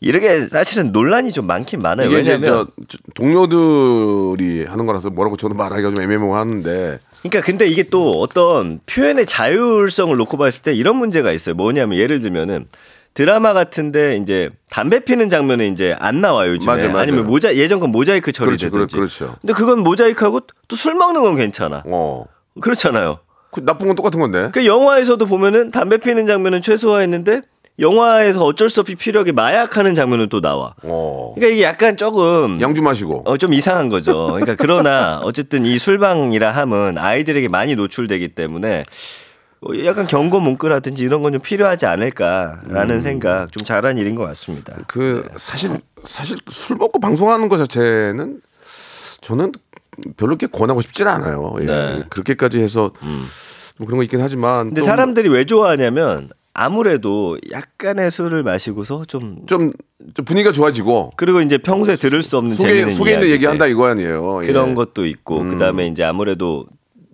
이렇게 0.00 0.46
사실은 0.46 0.90
논란이 0.90 1.30
좀 1.30 1.46
많긴 1.46 1.82
많아요. 1.82 2.10
왜냐하면 2.10 2.66
동료들이 3.14 4.64
하는 4.64 4.86
거라서 4.86 5.08
뭐라고 5.08 5.36
저도 5.36 5.54
말하기가 5.54 5.90
좀 5.90 6.00
애매모호 6.00 6.34
하는데 6.34 6.98
그러니까 7.22 7.42
근데 7.42 7.68
이게 7.68 7.84
또 7.84 8.18
어떤 8.18 8.80
표현의 8.86 9.26
자율성을 9.26 10.16
놓고 10.16 10.36
봤을 10.36 10.62
때 10.62 10.74
이런 10.74 10.96
문제가 10.96 11.30
있어요. 11.30 11.54
뭐냐면 11.54 11.96
예를 11.96 12.20
들면은 12.22 12.66
드라마 13.14 13.52
같은데 13.52 14.16
이제 14.16 14.50
담배 14.70 15.00
피는 15.00 15.30
장면은 15.30 15.72
이제 15.72 15.96
안 16.00 16.20
나와요 16.20 16.52
요즘에 16.52 16.72
맞아요, 16.74 16.88
맞아요. 16.88 16.98
아니면 17.02 17.26
모자 17.26 17.54
예전 17.54 17.78
건 17.80 17.90
모자이크 17.90 18.32
그렇죠, 18.32 18.44
처리되든지 18.68 18.96
그렇- 18.96 19.06
그렇죠. 19.06 19.36
근데 19.40 19.52
그건 19.54 19.80
모자이크하고 19.80 20.40
또 20.68 20.76
술 20.76 20.94
먹는 20.94 21.22
건 21.22 21.36
괜찮아 21.36 21.84
어. 21.86 22.24
그렇잖아요 22.60 23.18
그 23.52 23.64
나쁜 23.64 23.86
건 23.86 23.94
똑같은 23.96 24.18
건데. 24.18 24.50
그 24.52 24.66
영화에서도 24.66 25.24
보면은 25.26 25.70
담배 25.70 25.98
피는 25.98 26.26
장면은 26.26 26.60
최소화했는데 26.60 27.42
영화에서 27.78 28.44
어쩔 28.44 28.68
수 28.70 28.80
없이 28.80 28.94
필요하게 28.96 29.30
마약하는 29.32 29.94
장면은 29.94 30.28
또 30.28 30.40
나와 30.40 30.74
어. 30.82 31.32
그러니까 31.36 31.54
이게 31.54 31.62
약간 31.64 31.96
조금 31.96 32.60
양주 32.60 32.82
마시고. 32.82 33.22
어, 33.26 33.36
좀 33.36 33.52
이상한 33.52 33.88
거죠. 33.88 34.26
그러니까 34.32 34.56
그러나 34.58 35.20
어쨌든 35.22 35.64
이 35.64 35.78
술방이라 35.78 36.50
함은 36.50 36.98
아이들에게 36.98 37.46
많이 37.48 37.76
노출되기 37.76 38.28
때문에 38.28 38.80
어, 38.80 38.84
약간 39.84 40.06
경고 40.06 40.40
문구라든지 40.40 41.04
이런 41.04 41.22
건 41.22 41.32
좀 41.32 41.40
필요하지 41.40 41.86
않을까라는 41.86 43.00
생각 43.00 43.50
좀 43.50 43.64
잘한 43.64 43.96
일인 43.98 44.14
것 44.14 44.24
같습니다. 44.24 44.74
그 44.86 45.26
사실 45.36 45.70
사실 46.02 46.36
술 46.50 46.76
먹고 46.76 47.00
방송하는 47.00 47.48
것 47.48 47.56
자체는 47.58 48.40
저는 49.20 49.52
별로 50.16 50.32
이렇게 50.32 50.46
권하고 50.46 50.80
싶지는 50.82 51.10
않아요. 51.12 51.54
예. 51.60 51.64
네. 51.64 51.72
음. 51.72 52.04
그렇게까지 52.10 52.60
해서 52.60 52.90
뭐 53.78 53.86
그런 53.86 53.96
거 53.98 54.02
있긴 54.02 54.20
하지만 54.20 54.66
근데 54.68 54.80
또 54.82 54.84
사람들이 54.86 55.28
왜 55.28 55.44
좋아하냐면 55.44 56.28
아무래도 56.52 57.36
약간의 57.50 58.10
술을 58.10 58.42
마시고서 58.44 59.04
좀 59.06 59.44
좀, 59.46 59.72
좀 60.14 60.24
분위기가 60.24 60.52
좋아지고 60.52 61.12
그리고 61.16 61.40
이제 61.40 61.58
평소에 61.58 61.96
들을 61.96 62.22
수 62.22 62.36
없는 62.36 62.54
속에 62.54 62.68
재미있는 62.68 62.94
속에 62.94 63.10
있는 63.12 63.20
이야기들. 63.22 63.34
얘기 63.34 63.46
한다 63.46 63.66
이거 63.66 63.86
아니에요. 63.86 64.42
예. 64.42 64.46
그런 64.46 64.74
것도 64.74 65.06
있고 65.06 65.42
그다음에 65.42 65.88
이제 65.88 66.04
아무래도 66.04 66.66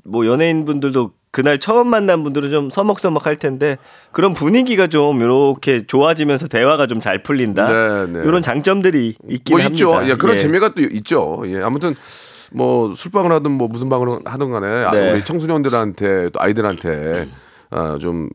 뭐 0.05 0.27
연예인 0.27 0.65
분들도 0.65 1.13
그날 1.33 1.59
처음 1.59 1.89
만난 1.89 2.25
분들은 2.25 2.51
좀 2.51 2.71
서먹서먹 2.71 3.25
할 3.27 3.37
텐데 3.37 3.79
그런 4.11 4.35
분위기가 4.35 4.87
좀 4.89 5.21
이렇게 5.21 5.87
좋아지면서 5.87 6.49
대화가 6.49 6.87
좀 6.87 7.01
잘 7.01 7.23
풀린다. 7.23 7.69
네, 8.07 8.13
네. 8.13 8.25
이런 8.27 8.43
장점들이 8.43 9.15
있긴 9.29 9.57
뭐 9.57 9.65
합니다. 9.65 9.73
있죠. 9.73 10.09
예, 10.11 10.15
그런 10.17 10.37
예. 10.37 10.41
재미가 10.41 10.75
또 10.75 10.83
있죠. 10.83 11.43
예, 11.47 11.61
아무튼 11.63 11.95
뭐 12.53 12.95
술방을 12.95 13.31
하든 13.33 13.51
뭐 13.53 13.69
무슨 13.69 13.89
방을 13.89 14.19
하든 14.25 14.51
간에 14.51 14.67
아, 14.67 14.91
네. 14.91 15.13
우리 15.13 15.25
청소년들한테 15.25 16.31
또 16.31 16.41
아이들한테 16.41 17.27
아, 17.71 17.99
좀 18.01 18.29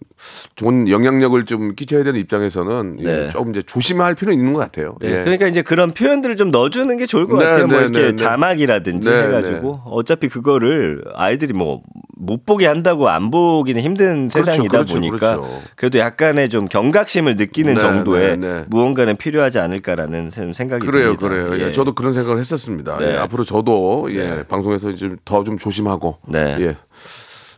좋은 0.55 0.87
영향력을 0.89 1.45
좀 1.45 1.75
끼쳐야 1.75 2.03
되는 2.03 2.19
입장에서는 2.19 2.97
예, 2.99 3.03
네. 3.03 3.29
조금 3.29 3.51
이제 3.51 3.61
조심할 3.61 4.15
필요는 4.15 4.37
있는 4.39 4.53
것 4.53 4.59
같아요. 4.59 4.95
네, 5.01 5.09
예. 5.19 5.23
그러니까 5.23 5.47
이제 5.47 5.61
그런 5.61 5.91
표현들을 5.93 6.35
좀 6.37 6.51
넣어주는 6.51 6.95
게 6.97 7.05
좋을 7.05 7.27
것 7.27 7.37
네, 7.39 7.45
같아요. 7.45 7.67
뭐 7.67 7.77
네, 7.77 7.83
이렇게 7.83 7.99
네, 8.01 8.09
네. 8.11 8.15
자막이라든지 8.15 9.09
네, 9.09 9.23
해가지고 9.23 9.81
어차피 9.85 10.29
그거를 10.29 11.03
아이들이 11.15 11.53
뭐 11.53 11.81
못 12.17 12.45
보게 12.45 12.65
한다고 12.65 13.09
안 13.09 13.29
보기는 13.29 13.81
힘든 13.81 14.29
그렇죠, 14.29 14.45
세상이다 14.51 14.71
그렇죠, 14.71 14.93
보니까 14.95 15.17
그렇죠. 15.35 15.61
그래도 15.75 15.99
약간의 15.99 16.49
좀 16.49 16.65
경각심을 16.65 17.35
느끼는 17.35 17.73
네, 17.75 17.79
정도의. 17.79 18.37
무언가는 18.67 19.15
필요하지 19.17 19.59
않을까라는 19.59 20.29
생- 20.29 20.53
생각이 20.53 20.85
그래요, 20.87 21.17
듭니다. 21.17 21.27
그래요. 21.27 21.61
예, 21.63 21.67
예. 21.67 21.71
저도 21.71 21.93
그런 21.93 22.13
생각을 22.13 22.39
했었습니다. 22.39 22.97
네. 22.99 23.13
예, 23.13 23.17
앞으로 23.17 23.43
저도 23.43 24.07
예, 24.11 24.43
방송에서 24.47 24.93
좀더좀 24.95 25.57
조심하고 25.57 26.17
네. 26.27 26.55
예. 26.61 26.77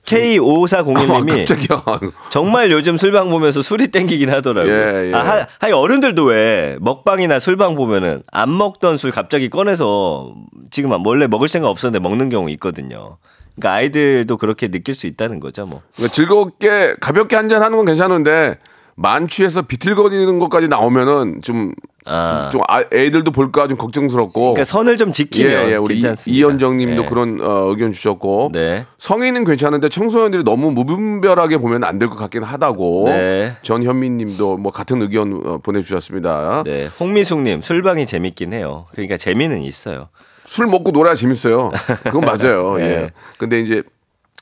K5401님이 0.08 1.46
깜짝이야. 1.48 1.84
정말 2.30 2.72
요즘 2.72 2.98
술방 2.98 3.30
보면서 3.30 3.62
술이 3.62 3.89
땡기긴 3.89 4.30
하더라고요. 4.32 4.74
예, 4.74 5.10
예. 5.10 5.13
아, 5.13 5.20
하, 5.20 5.48
하여 5.60 5.78
어른들도 5.78 6.24
왜 6.26 6.78
먹방이나 6.80 7.39
술방 7.39 7.76
보면은 7.76 8.24
안 8.32 8.58
먹던 8.58 8.98
술 8.98 9.12
갑자기 9.12 9.50
꺼내서 9.50 10.34
지금 10.72 10.91
원래 11.06 11.28
먹을 11.28 11.48
생각 11.50 11.70
없었는데 11.70 12.00
먹는 12.08 12.30
경우 12.30 12.50
있거든요. 12.52 13.17
그러니까 13.56 13.74
아이들도 13.74 14.38
그렇게 14.38 14.70
느낄 14.70 14.96
수 14.96 15.08
있다는 15.08 15.39
거죠, 15.39 15.65
뭐. 15.65 15.82
그러니까 15.96 16.13
즐겁게 16.13 16.96
가볍게 17.02 17.36
한잔 17.36 17.62
하는 17.62 17.76
건 17.78 17.86
괜찮은데 17.86 18.58
만취해서 18.98 19.62
비틀거리는 19.62 20.40
것까지 20.40 20.68
나오면은 20.68 21.42
좀, 21.44 21.72
아. 22.06 22.50
좀 22.52 22.62
아- 22.68 22.84
애들도 22.92 23.30
볼까 23.32 23.68
좀 23.68 23.78
걱정스럽고. 23.78 24.54
그러니까 24.54 24.64
선을 24.64 24.98
좀 24.98 25.12
지키면 25.12 25.52
예, 25.68 25.72
예, 25.74 25.76
우리 25.76 25.98
이- 25.98 26.02
괜찮습니다. 26.02 26.36
이현정 26.38 26.78
님도 26.78 27.04
예. 27.04 27.08
그런 27.08 27.40
어, 27.42 27.68
의견 27.70 27.92
주셨고 27.92 28.50
네. 28.54 28.86
성인은 28.98 29.46
괜찮은데 29.46 29.88
청소년들이 29.90 30.44
너무 30.44 30.72
무분별하게 30.72 31.60
보면 31.60 31.84
안 31.84 32.00
될 32.00 32.10
것 32.10 32.16
같긴 32.16 32.42
하다고 32.44 33.06
네. 33.10 33.56
전현민님도 33.62 34.58
뭐 34.58 34.72
같은 34.72 35.00
의견 35.02 35.42
어, 35.46 35.58
보내주셨습니다. 35.60 36.64
네. 36.66 36.88
홍미숙 37.00 37.42
님 37.42 37.62
술방이 37.62 38.08
재밌긴 38.08 38.54
해요. 38.54 38.88
그러니까 38.92 39.16
재미는 39.16 39.62
있어요. 39.62 40.10
술 40.44 40.66
먹고 40.66 40.90
놀아야 40.92 41.14
재밌어요. 41.14 41.72
그건 42.04 42.22
맞아요. 42.26 42.78
네. 42.78 42.84
예. 42.84 43.12
근데 43.38 43.60
이제 43.62 43.84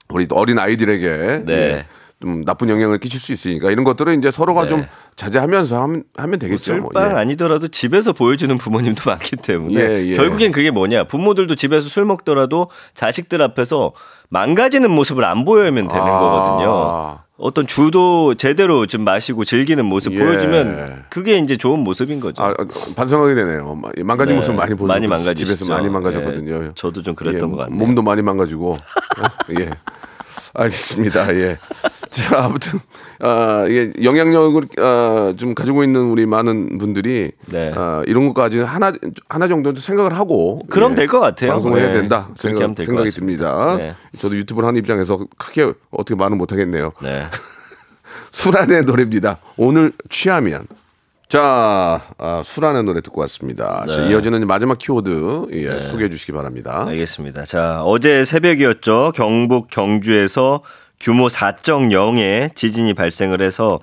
우리 0.09 0.27
어린 0.31 0.59
아이들에게 0.59 1.43
네. 1.45 1.53
예, 1.53 1.85
좀 2.21 2.45
나쁜 2.45 2.69
영향을 2.69 2.97
끼칠 2.97 3.19
수 3.19 3.33
있으니까 3.33 3.71
이런 3.71 3.83
것들은 3.83 4.17
이제 4.19 4.31
서로가 4.31 4.63
네. 4.63 4.67
좀 4.67 4.85
자제하면서 5.15 5.81
하면, 5.81 6.03
하면 6.15 6.39
되겠죠. 6.39 6.75
뭐. 6.77 6.89
술방 6.93 7.11
예. 7.11 7.15
아니더라도 7.19 7.67
집에서 7.67 8.13
보여주는 8.13 8.57
부모님도 8.57 9.03
많기 9.09 9.35
때문에 9.35 9.79
예, 9.79 10.05
예. 10.07 10.15
결국엔 10.15 10.51
그게 10.51 10.71
뭐냐 10.71 11.05
부모들도 11.05 11.55
집에서 11.55 11.89
술 11.89 12.05
먹더라도 12.05 12.69
자식들 12.93 13.41
앞에서 13.41 13.93
망가지는 14.29 14.89
모습을 14.91 15.25
안 15.25 15.45
보여면 15.45 15.87
되는 15.87 16.03
아. 16.03 16.19
거거든요. 16.19 17.19
어떤 17.37 17.67
주도 17.67 18.33
제대로 18.35 18.85
좀 18.85 19.03
마시고 19.03 19.43
즐기는 19.43 19.83
모습 19.85 20.13
예. 20.13 20.19
보여주면 20.19 21.03
그게 21.09 21.37
이제 21.37 21.57
좋은 21.57 21.79
모습인 21.79 22.21
거죠. 22.21 22.41
아, 22.41 22.51
아, 22.51 22.65
반성하게 22.95 23.35
되네요. 23.35 23.77
망가진 24.05 24.35
네, 24.35 24.39
모습 24.39 24.55
많이 24.55 24.73
보여요. 24.73 25.07
많이. 25.09 25.35
집에서 25.35 25.65
많이 25.73 25.89
망가졌거든요. 25.89 26.63
예, 26.63 26.71
저도 26.75 27.01
좀 27.01 27.13
그랬던 27.13 27.49
예, 27.49 27.51
것 27.51 27.57
같네요. 27.57 27.77
몸도 27.77 28.01
많이 28.03 28.21
망가지고. 28.21 28.71
어? 28.71 29.23
예. 29.59 29.69
알겠습니다. 30.55 31.35
예. 31.35 31.57
자, 32.09 32.45
아무튼 32.45 32.79
아, 33.19 33.65
이게 33.67 33.91
영향력을 34.01 34.61
아, 34.79 35.33
좀 35.37 35.53
가지고 35.53 35.83
있는 35.83 36.01
우리 36.01 36.25
많은 36.25 36.77
분들이 36.77 37.31
네. 37.47 37.73
아, 37.75 38.01
이런 38.07 38.27
것까지 38.27 38.59
하나 38.59 38.93
하나 39.27 39.47
정도 39.47 39.75
생각을 39.75 40.17
하고 40.17 40.61
그럼 40.69 40.93
예, 40.93 40.95
될것 40.95 41.19
같아요. 41.19 41.51
방송을 41.51 41.79
해야 41.79 41.87
네. 41.89 41.93
된다 41.93 42.29
그렇게 42.39 42.57
생각, 42.57 42.83
생각이. 42.83 43.09
듭니다. 43.11 43.75
네. 43.77 43.95
저도 44.17 44.35
유튜브를 44.37 44.67
하는 44.67 44.79
입장에서 44.79 45.19
크게 45.37 45.73
어떻게 45.91 46.15
말은 46.15 46.37
못 46.37 46.51
하겠네요. 46.51 46.93
네. 47.01 47.27
수란의 48.31 48.83
노래입니다. 48.83 49.39
오늘 49.57 49.91
취하면. 50.09 50.67
자, 51.35 52.01
아, 52.17 52.41
수란의 52.45 52.83
노래 52.85 53.01
듣고 53.01 53.19
왔습니다. 53.19 53.85
자, 53.91 53.97
네. 53.97 54.09
이어지는 54.09 54.47
마지막 54.47 54.77
키워드 54.77 55.47
예, 55.51 55.81
소개해 55.81 56.09
주시기 56.09 56.31
바랍니다. 56.31 56.85
알겠습니다. 56.87 57.43
자, 57.43 57.83
어제 57.83 58.23
새벽이었죠. 58.23 59.11
경북 59.13 59.69
경주에서 59.69 60.61
규모 60.97 61.27
4.0의 61.27 62.55
지진이 62.55 62.93
발생을 62.93 63.41
해서 63.41 63.81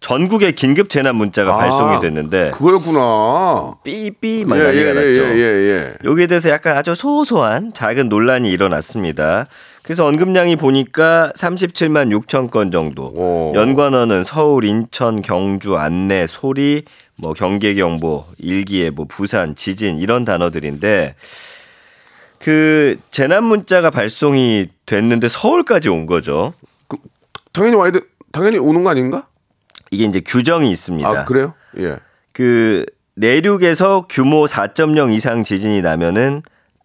전국에 0.00 0.52
긴급 0.52 0.88
재난 0.88 1.16
문자가 1.16 1.54
아, 1.54 1.58
발송이 1.58 2.00
됐는데 2.00 2.52
그거였구나. 2.52 3.74
삐삐 3.84 4.46
막 4.46 4.56
난리가 4.56 4.88
예, 4.88 4.92
났죠. 4.94 5.24
예, 5.24 5.42
예. 5.42 5.94
여기에 6.04 6.26
대해서 6.26 6.48
약간 6.48 6.74
아주 6.78 6.94
소소한 6.94 7.74
작은 7.74 8.08
논란이 8.08 8.50
일어났습니다. 8.50 9.44
그래서 9.84 10.06
언급량이 10.06 10.56
보니까 10.56 11.30
37만 11.36 12.10
6천 12.18 12.50
건 12.50 12.70
정도. 12.70 13.12
오. 13.14 13.52
연관어는 13.54 14.24
서울, 14.24 14.64
인천, 14.64 15.20
경주, 15.20 15.76
안내, 15.76 16.26
소리, 16.26 16.84
뭐 17.16 17.34
경계 17.34 17.74
경보, 17.74 18.24
일기예보, 18.38 19.04
부산, 19.04 19.54
지진 19.54 19.98
이런 19.98 20.24
단어들인데 20.24 21.16
그 22.38 22.96
재난 23.10 23.44
문자가 23.44 23.90
발송이 23.90 24.68
됐는데 24.86 25.28
서울까지 25.28 25.90
온 25.90 26.06
거죠. 26.06 26.54
당연히 27.52 27.76
와야 27.76 27.92
돼. 27.92 28.00
당연히 28.32 28.56
오는 28.56 28.84
거 28.84 28.90
아닌가? 28.90 29.26
이게 29.90 30.06
이제 30.06 30.20
규정이 30.20 30.70
있습니다. 30.70 31.06
아, 31.06 31.24
그래요? 31.26 31.52
예. 31.78 31.98
그 32.32 32.86
내륙에서 33.16 34.06
규모 34.08 34.46
4.0 34.46 35.12
이상 35.12 35.42
지진이 35.42 35.82
나면은 35.82 36.40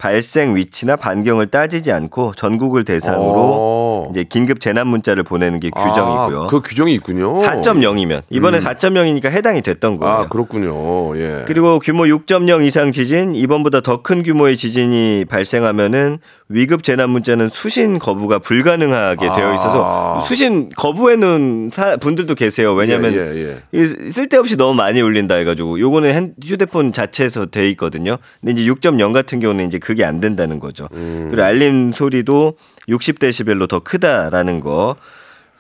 발생 0.09 0.55
위치나 0.55 0.95
반경을 0.95 1.47
따지지 1.47 1.91
않고 1.91 2.31
전국을 2.37 2.85
대상으로 2.85 3.33
어. 3.59 4.07
이제 4.11 4.23
긴급 4.23 4.61
재난 4.61 4.87
문자를 4.87 5.23
보내는 5.23 5.59
게 5.59 5.69
규정이고요. 5.71 6.43
아, 6.43 6.47
그 6.47 6.61
규정이 6.61 6.93
있군요. 6.93 7.33
4.0이면 7.33 8.21
이번에 8.29 8.59
4.0이니까 8.59 9.25
해당이 9.25 9.61
됐던 9.61 9.97
거예요. 9.97 10.13
아, 10.15 10.27
그렇군요. 10.29 11.17
예. 11.19 11.43
그리고 11.45 11.79
규모 11.79 12.03
6.0 12.05 12.65
이상 12.65 12.93
지진, 12.93 13.35
이번보다 13.35 13.81
더 13.81 13.99
큰 14.01 14.23
규모의 14.23 14.55
지진이 14.55 15.25
발생하면은 15.29 16.19
위급 16.47 16.83
재난 16.85 17.09
문자는 17.09 17.49
수신 17.49 17.99
거부가 17.99 18.39
불가능하게 18.39 19.33
되어 19.35 19.53
있어서 19.53 20.21
수신 20.21 20.69
거부에는 20.77 21.69
사- 21.73 21.97
분들도 21.97 22.33
계세요. 22.35 22.73
왜냐하면 22.73 23.13
예, 23.13 23.17
예, 23.19 23.57
예. 23.73 23.77
이 23.77 23.85
쓸데없이 24.09 24.55
너무 24.55 24.73
많이 24.73 25.01
울린다 25.01 25.35
해 25.35 25.43
가지고 25.43 25.77
요거는 25.79 26.13
핸- 26.13 26.33
휴대폰 26.43 26.93
자체에서 26.93 27.47
돼 27.47 27.69
있거든요. 27.71 28.17
근데 28.39 28.59
이제 28.59 28.71
6.0 28.71 29.11
같은 29.13 29.39
경우는 29.41 29.67
이제 29.67 29.77
그게 29.89 30.05
안 30.05 30.19
된다는 30.19 30.59
거죠. 30.59 30.87
음. 30.93 31.29
그리고 31.31 31.43
알림 31.43 31.91
소리도 31.91 32.53
60데시벨로 32.89 33.67
더 33.67 33.79
크다라는 33.79 34.59
거. 34.59 34.95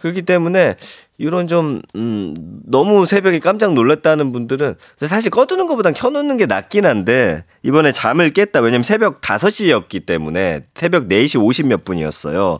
그렇기 0.01 0.21
때문에 0.21 0.75
이런 1.17 1.47
좀 1.47 1.81
음, 1.95 2.35
너무 2.63 3.07
새벽에 3.07 3.39
깜짝 3.39 3.73
놀랐다는 3.73 4.31
분들은 4.31 4.75
사실 4.99 5.31
꺼두는 5.31 5.65
것보단 5.65 5.95
켜놓는 5.95 6.37
게 6.37 6.45
낫긴 6.45 6.85
한데 6.85 7.43
이번에 7.63 7.91
잠을 7.91 8.29
깼다 8.29 8.59
왜냐면 8.61 8.83
새벽 8.83 9.19
5시였기 9.19 10.05
때문에 10.05 10.61
새벽 10.75 11.07
4시 11.07 11.41
50몇 11.41 11.83
분이었어요. 11.83 12.59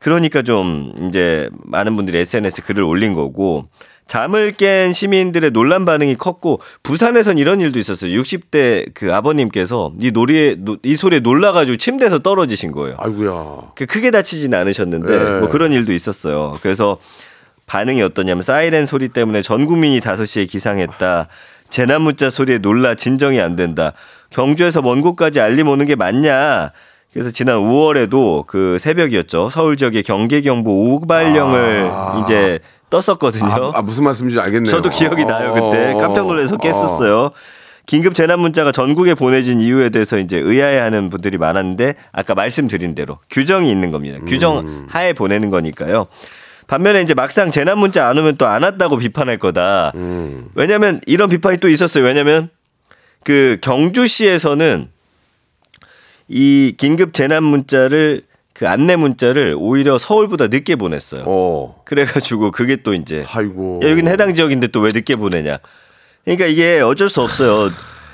그러니까 0.00 0.42
좀 0.42 0.92
이제 1.08 1.48
많은 1.64 1.96
분들이 1.96 2.18
SNS 2.18 2.60
글을 2.60 2.84
올린 2.84 3.14
거고 3.14 3.68
잠을 4.06 4.52
깬 4.52 4.92
시민들의 4.92 5.50
논란 5.52 5.84
반응이 5.84 6.16
컸고 6.16 6.60
부산에선 6.82 7.38
이런 7.38 7.60
일도 7.60 7.78
있었어요. 7.78 8.10
60대 8.20 8.90
그 8.94 9.14
아버님께서 9.14 9.92
이 10.00 10.10
노래에 10.10 10.56
노- 10.58 10.76
이 10.82 10.94
소리에 10.94 11.20
놀라가지고 11.20 11.76
침대에서 11.78 12.18
떨어지신 12.18 12.72
거예요. 12.72 12.96
아이고야. 12.98 13.72
그 13.74 13.86
크게 13.86 14.10
다치진 14.10 14.52
않으셨는데 14.54 15.18
네. 15.18 15.40
뭐 15.40 15.48
그런 15.48 15.72
일도 15.72 15.92
있었어요. 15.92 16.58
그래서 16.62 16.98
반응이 17.66 18.02
어떠냐면 18.02 18.42
사이렌 18.42 18.84
소리 18.84 19.08
때문에 19.08 19.40
전 19.40 19.64
국민이 19.64 20.00
5시에 20.00 20.48
기상했다. 20.48 21.28
재난 21.70 22.02
문자 22.02 22.28
소리에 22.28 22.58
놀라 22.58 22.94
진정이 22.94 23.40
안 23.40 23.56
된다. 23.56 23.94
경주에서 24.30 24.82
먼 24.82 25.00
곳까지 25.00 25.40
알림 25.40 25.68
오는 25.68 25.86
게 25.86 25.94
맞냐? 25.96 26.72
그래서 27.12 27.30
지난 27.30 27.56
5월에도 27.58 28.46
그 28.46 28.76
새벽이었죠. 28.78 29.48
서울 29.48 29.76
지역에 29.78 30.02
경계 30.02 30.42
경보 30.42 30.94
오발령을 30.94 31.90
이제 32.22 32.58
떴었거든요. 33.00 33.72
아, 33.74 33.78
아, 33.78 33.82
무슨 33.82 34.04
말씀인지 34.04 34.38
알겠네요. 34.38 34.70
저도 34.70 34.90
기억이 34.90 35.24
나요 35.24 35.52
그때 35.52 35.92
어, 35.92 35.98
깜짝 35.98 36.26
놀라서 36.26 36.56
깼었어요. 36.56 37.30
긴급 37.86 38.14
재난 38.14 38.40
문자가 38.40 38.72
전국에 38.72 39.14
보내진 39.14 39.60
이유에 39.60 39.90
대해서 39.90 40.16
이제 40.18 40.38
의아해하는 40.38 41.10
분들이 41.10 41.36
많았는데 41.36 41.94
아까 42.12 42.34
말씀드린 42.34 42.94
대로 42.94 43.18
규정이 43.30 43.70
있는 43.70 43.90
겁니다. 43.90 44.18
규정 44.26 44.58
음. 44.60 44.86
하에 44.88 45.12
보내는 45.12 45.50
거니까요. 45.50 46.06
반면에 46.66 47.02
이제 47.02 47.12
막상 47.12 47.50
재난 47.50 47.78
문자 47.78 48.08
안 48.08 48.16
오면 48.16 48.36
또 48.36 48.46
안 48.46 48.62
왔다고 48.62 48.96
비판할 48.96 49.38
거다. 49.38 49.92
음. 49.96 50.48
왜냐하면 50.54 51.00
이런 51.06 51.28
비판이 51.28 51.58
또 51.58 51.68
있었어요. 51.68 52.04
왜냐하면 52.04 52.48
그 53.22 53.58
경주시에서는 53.60 54.88
이 56.28 56.74
긴급 56.78 57.12
재난 57.12 57.44
문자를 57.44 58.22
그 58.54 58.68
안내 58.68 58.94
문자를 58.96 59.56
오히려 59.58 59.98
서울보다 59.98 60.46
늦게 60.46 60.76
보냈어요. 60.76 61.24
어. 61.26 61.82
그래가지고 61.84 62.52
그게 62.52 62.76
또 62.76 62.94
이제 62.94 63.24
아이고. 63.28 63.80
야, 63.82 63.90
여기는 63.90 64.10
해당 64.10 64.32
지역인데 64.32 64.68
또 64.68 64.80
왜 64.80 64.90
늦게 64.94 65.16
보내냐. 65.16 65.52
그러니까 66.24 66.46
이게 66.46 66.80
어쩔 66.80 67.08
수 67.08 67.20
없어요. 67.20 67.70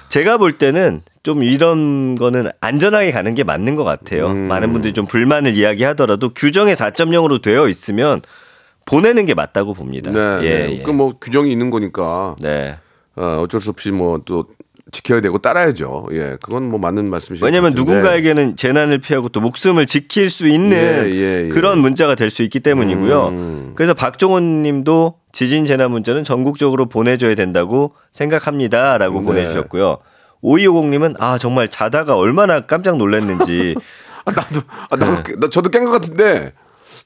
제가 0.09 0.39
볼 0.39 0.55
때는 0.55 1.03
좀 1.23 1.43
이런 1.45 2.15
거는 2.15 2.49
안전하게 2.61 3.13
가는 3.13 3.35
게 3.35 3.45
맞는 3.45 3.77
것 3.77 3.85
같아요. 3.85 4.29
음. 4.31 4.37
많은 4.49 4.73
분들이 4.73 4.95
좀 4.95 5.07
불만을 5.07 5.55
이야기하더라도 5.55 6.31
규정에 6.31 6.73
4.0으로 6.73 7.43
되어 7.43 7.69
있으면 7.69 8.23
보내는 8.87 9.27
게 9.27 9.35
맞다고 9.35 9.75
봅니다. 9.75 10.11
네. 10.11 10.47
예, 10.47 10.67
네. 10.67 10.79
예. 10.79 10.83
그뭐 10.83 11.19
규정이 11.21 11.53
있는 11.53 11.69
거니까 11.71 12.35
네. 12.41 12.79
어, 13.15 13.43
어쩔 13.43 13.61
수 13.61 13.71
없이 13.71 13.91
뭐 13.91 14.21
또 14.25 14.47
지켜야 14.93 15.21
되고 15.21 15.39
따라야죠. 15.39 16.09
예. 16.13 16.37
그건 16.43 16.69
뭐 16.69 16.79
맞는 16.81 17.11
말씀이시죠. 17.11 17.45
왜냐하면 17.47 17.73
누군가에게는 17.75 18.57
재난을 18.57 18.99
피하고 18.99 19.29
또 19.29 19.41
목숨을 19.41 19.87
지킬 19.87 20.31
수 20.31 20.49
있는 20.49 20.77
예, 20.77 21.11
예, 21.13 21.45
예. 21.45 21.49
그런 21.49 21.79
문자가 21.79 22.15
될 22.15 22.31
수 22.31 22.43
있기 22.43 22.61
때문이고요. 22.61 23.27
음. 23.29 23.73
그래서 23.75 23.95
박종원 23.95 24.63
님도 24.63 25.15
지진 25.33 25.67
재난 25.67 25.91
문자는 25.93 26.25
전국적으로 26.25 26.87
보내줘야 26.87 27.35
된다고 27.35 27.93
생각합니다라고 28.13 29.21
네. 29.21 29.25
보내주셨고요. 29.27 29.99
5250님은 30.43 31.17
아 31.21 31.39
정말 31.39 31.69
자다가 31.69 32.17
얼마나 32.17 32.61
깜짝 32.61 32.97
놀랐는지 32.97 33.75
아, 34.25 34.33
나도 34.33 34.61
아, 34.91 34.97
나도 34.97 35.13
네. 35.17 35.23
깨- 35.27 35.35
나 35.39 35.49
저도 35.51 35.71
깬 35.71 35.85
것 35.85 35.91
같은데 35.93 36.53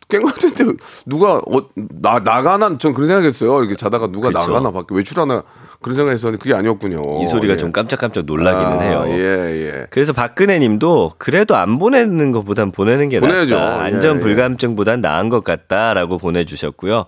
깬것 0.08 0.34
같은데 0.34 0.72
누가 1.06 1.34
어, 1.38 1.66
나 1.74 2.20
나가나 2.20 2.78
전 2.78 2.94
그런 2.94 3.08
생각했어요. 3.08 3.58
이렇게 3.60 3.76
자다가 3.76 4.10
누가 4.12 4.28
그쵸. 4.28 4.38
나가나 4.38 4.70
밖에 4.70 4.94
외출하나 4.94 5.42
그런 5.84 5.96
생각했었는데 5.96 6.42
그게 6.42 6.54
아니었군요. 6.54 7.22
이 7.22 7.26
소리가 7.26 7.52
예. 7.52 7.56
좀 7.58 7.70
깜짝깜짝 7.70 8.24
놀라기는 8.24 8.72
아, 8.72 8.80
해요. 8.80 9.04
예, 9.08 9.16
예. 9.66 9.86
그래서 9.90 10.14
박근혜 10.14 10.58
님도 10.58 11.12
그래도 11.18 11.56
안 11.56 11.78
보내는 11.78 12.32
것보단 12.32 12.72
보내는 12.72 13.10
게 13.10 13.20
보내야죠. 13.20 13.54
낫다. 13.54 13.76
예, 13.76 13.80
안전 13.82 14.16
예. 14.16 14.20
불감증보단 14.20 15.02
나은 15.02 15.28
것 15.28 15.44
같다라고 15.44 16.16
보내주셨고요. 16.16 17.04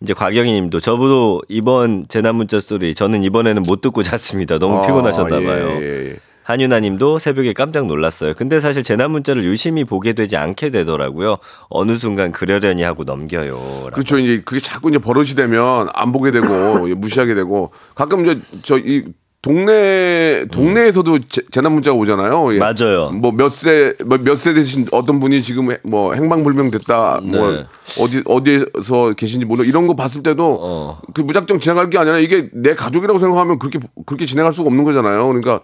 이제 0.00 0.14
곽영희 0.14 0.52
님도 0.52 0.78
저도 0.78 1.42
이번 1.48 2.06
재난 2.06 2.36
문자 2.36 2.60
소리 2.60 2.94
저는 2.94 3.24
이번에는 3.24 3.64
못 3.66 3.80
듣고 3.80 4.04
잤습니다. 4.04 4.60
너무 4.60 4.78
아, 4.78 4.86
피곤하셨나 4.86 5.40
예, 5.40 5.44
봐요. 5.44 5.68
예, 5.80 6.10
예. 6.10 6.16
한윤아 6.44 6.80
님도 6.80 7.18
새벽에 7.18 7.52
깜짝 7.52 7.86
놀랐어요. 7.86 8.34
근데 8.34 8.60
사실 8.60 8.82
재난 8.82 9.10
문자를 9.10 9.44
유심히 9.44 9.84
보게 9.84 10.12
되지 10.12 10.36
않게 10.36 10.70
되더라고요. 10.70 11.38
어느 11.68 11.96
순간 11.96 12.32
그러려니 12.32 12.82
하고 12.82 13.04
넘겨요. 13.04 13.54
라고. 13.54 13.90
그렇죠. 13.92 14.18
이제 14.18 14.42
그게 14.44 14.60
자꾸 14.60 14.90
이제 14.90 14.98
버릇이 14.98 15.28
되면 15.28 15.88
안 15.94 16.12
보게 16.12 16.30
되고 16.30 16.46
무시하게 16.96 17.34
되고 17.34 17.72
가끔 17.94 18.24
이제 18.24 18.40
저이 18.62 19.04
동네 19.44 20.46
동네에서도 20.50 21.18
재- 21.28 21.42
재난 21.50 21.72
문자가 21.72 21.94
오잖아요. 21.98 22.54
예. 22.54 22.58
맞아요. 22.58 23.10
뭐 23.10 23.30
몇 23.30 23.52
세 23.52 23.92
몇 24.06 24.36
세 24.38 24.54
되신 24.54 24.86
어떤 24.90 25.20
분이 25.20 25.42
지금 25.42 25.68
뭐 25.82 26.14
행방불명 26.14 26.70
됐다. 26.70 27.20
뭐 27.22 27.50
네. 27.52 27.66
어디 28.00 28.22
어디에서 28.24 29.12
계신지 29.14 29.44
모르 29.44 29.62
이런 29.64 29.86
거 29.86 29.94
봤을 29.94 30.22
때도 30.22 30.58
어. 30.62 31.00
그 31.12 31.20
무작정 31.20 31.60
지나갈 31.60 31.90
게 31.90 31.98
아니라 31.98 32.18
이게 32.20 32.48
내 32.54 32.74
가족이라고 32.74 33.18
생각하면 33.18 33.58
그렇게 33.58 33.78
그렇게 34.06 34.24
지나갈 34.24 34.50
수가 34.54 34.68
없는 34.68 34.82
거잖아요. 34.82 35.26
그러니까 35.26 35.60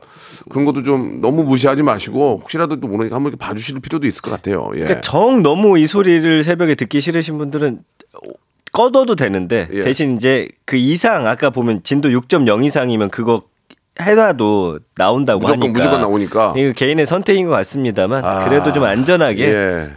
그런 0.51 0.66
것도 0.66 0.83
좀 0.83 1.23
너무 1.23 1.43
무시하지 1.45 1.83
마시고 1.83 2.40
혹시라도 2.43 2.81
또 2.81 2.87
모르니까 2.87 3.16
한번 3.16 3.33
이렇게 3.33 3.43
봐주실 3.43 3.81
필요도 3.81 4.07
있을 4.07 4.21
것 4.21 4.31
같아요. 4.31 4.69
예. 4.75 4.81
그러니까 4.81 5.01
정 5.01 5.43
너무 5.43 5.79
이 5.79 5.87
소리를 5.87 6.45
새벽에 6.45 6.75
듣기 6.75 7.01
싫으신 7.01 7.38
분들은 7.38 7.79
꺼둬도 8.73 9.16
되는데 9.16 9.69
예. 9.73 9.81
대신 9.81 10.16
이제 10.16 10.49
그 10.66 10.77
이상 10.77 11.27
아까 11.27 11.49
보면 11.49 11.81
진도 11.83 12.11
6.0 12.11 12.62
이상이면 12.62 13.09
그거 13.09 13.40
해놔도 13.98 14.79
나온다고 14.96 15.40
무조건, 15.40 15.62
하니까 15.62 15.79
무조건 15.79 16.00
나오니까. 16.00 16.55
이거 16.57 16.72
개인의 16.72 17.07
선택인 17.07 17.46
것 17.46 17.53
같습니다만 17.53 18.24
아, 18.24 18.44
그래도 18.48 18.72
좀 18.72 18.85
안전하게 18.85 19.44
예. 19.44 19.90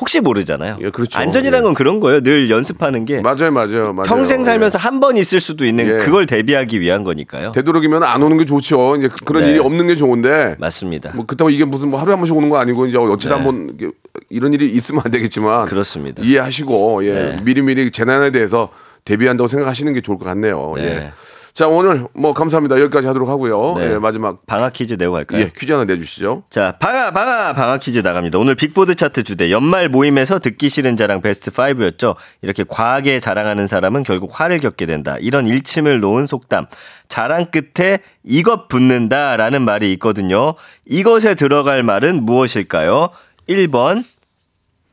혹시 0.00 0.20
모르잖아요. 0.20 0.78
예, 0.80 0.88
그렇죠. 0.88 1.18
안전이란 1.18 1.60
예. 1.60 1.62
건 1.62 1.74
그런 1.74 2.00
거예요. 2.00 2.22
늘 2.22 2.48
연습하는 2.48 3.04
게 3.04 3.20
맞아요, 3.20 3.50
맞아요, 3.50 3.92
맞아요. 3.92 4.08
평생 4.08 4.42
살면서 4.42 4.78
한번 4.78 5.18
있을 5.18 5.38
수도 5.38 5.66
있는 5.66 5.86
예. 5.86 5.96
그걸 5.98 6.24
대비하기 6.24 6.80
위한 6.80 7.04
거니까요. 7.04 7.52
되도록이면 7.52 8.02
안 8.02 8.22
오는 8.22 8.38
게 8.38 8.46
좋죠. 8.46 8.96
이제 8.96 9.10
그런 9.26 9.44
네. 9.44 9.50
일이 9.50 9.58
없는 9.58 9.86
게 9.86 9.94
좋은데. 9.94 10.56
맞습니다. 10.58 11.12
뭐 11.14 11.26
그렇다고 11.26 11.50
이게 11.50 11.64
무슨 11.66 11.88
뭐 11.88 12.00
하루에 12.00 12.12
한 12.12 12.20
번씩 12.20 12.34
오는 12.34 12.48
거 12.48 12.58
아니고 12.58 12.86
이제 12.86 12.96
어찌다 12.96 13.36
네. 13.36 13.42
한번 13.42 13.92
이런 14.30 14.54
일이 14.54 14.70
있으면 14.70 15.02
안 15.04 15.10
되겠지만 15.10 15.66
그렇습니다. 15.66 16.22
이해하시고 16.22 17.04
예 17.04 17.12
네. 17.12 17.36
미리미리 17.44 17.90
재난에 17.90 18.30
대해서 18.30 18.70
대비한다고 19.04 19.46
생각하시는 19.46 19.92
게 19.92 20.00
좋을 20.00 20.16
것 20.16 20.24
같네요. 20.24 20.72
네. 20.76 20.84
예. 20.84 21.12
자 21.56 21.68
오늘 21.68 22.06
뭐 22.12 22.34
감사합니다 22.34 22.78
여기까지 22.78 23.06
하도록 23.06 23.26
하고요. 23.30 23.76
네. 23.78 23.94
예, 23.94 23.98
마지막 23.98 24.44
방학 24.44 24.74
퀴즈 24.74 24.92
내고 24.92 25.14
갈까요? 25.14 25.40
예 25.40 25.48
퀴즈 25.56 25.72
하나 25.72 25.86
내주시죠. 25.86 26.42
자, 26.50 26.76
방아, 26.78 27.12
방아, 27.12 27.54
방아 27.54 27.78
퀴즈 27.78 28.00
나갑니다. 28.00 28.38
오늘 28.38 28.54
빅보드 28.56 28.94
차트 28.94 29.22
주제, 29.22 29.50
연말 29.50 29.88
모임에서 29.88 30.38
듣기 30.38 30.68
싫은 30.68 30.98
자랑 30.98 31.22
베스트 31.22 31.50
5였죠. 31.50 32.14
이렇게 32.42 32.62
과하게 32.62 33.20
자랑하는 33.20 33.68
사람은 33.68 34.02
결국 34.02 34.38
화를 34.38 34.58
겪게 34.58 34.84
된다. 34.84 35.16
이런 35.18 35.46
일침을 35.46 36.00
놓은 36.00 36.26
속담. 36.26 36.66
자랑 37.08 37.46
끝에 37.46 38.00
이것 38.22 38.68
붙는다라는 38.68 39.62
말이 39.62 39.94
있거든요. 39.94 40.56
이것에 40.84 41.36
들어갈 41.36 41.82
말은 41.82 42.26
무엇일까요? 42.26 43.08
1번, 43.48 44.04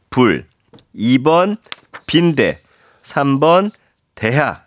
불. 0.09 0.45
2번, 0.95 1.57
빈대. 2.07 2.57
3번, 3.03 3.71
대학. 4.15 4.62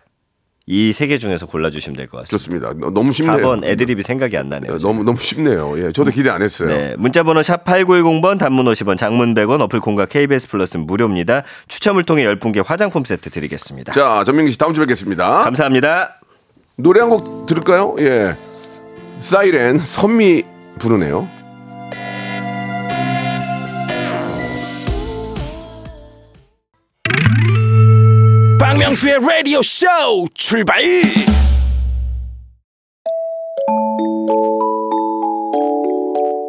이 0.68 0.90
세 0.92 1.07
개 1.07 1.16
중에서 1.18 1.46
골라주시면 1.46 1.96
될 1.96 2.09
것 2.09 2.18
같습니다. 2.29 2.68
좋습니다. 2.70 2.90
너무 2.92 3.12
쉽네요. 3.12 3.37
4번 3.38 3.64
애드립이 3.64 4.02
생각이 4.02 4.37
안 4.37 4.48
나네요. 4.48 4.72
예, 4.74 4.79
너무 4.79 5.05
너무 5.05 5.16
쉽네요. 5.16 5.74
예, 5.79 5.92
저도 5.92 6.11
기대 6.11 6.29
안 6.29 6.42
했어요. 6.42 6.68
네, 6.68 6.96
문자번호 6.98 7.42
샵 7.44 7.64
8910번 7.64 8.37
단문 8.38 8.64
50원 8.66 8.96
장문 8.98 9.35
100원 9.35 9.61
어플 9.61 9.79
콩과 9.81 10.07
KBS 10.07 10.48
플러스는 10.48 10.87
무료입니다. 10.87 11.42
추첨을 11.68 12.02
통해 12.02 12.24
10분께 12.24 12.64
화장품 12.66 13.05
세트 13.05 13.31
드리겠습니다. 13.31 13.92
자 13.92 14.24
전민기 14.26 14.50
씨 14.50 14.59
다음 14.59 14.74
주에 14.74 14.83
뵙겠습니다. 14.87 15.42
감사합니다. 15.44 16.20
노래 16.76 16.98
한 17.00 17.11
곡 17.11 17.46
들을까요? 17.46 17.94
예. 18.00 18.35
사이렌 19.20 19.79
선미 19.79 20.42
부르네요. 20.81 21.29
박명수의 28.66 29.20
라디오 29.20 29.62
쇼 29.62 29.87
출발! 30.35 30.83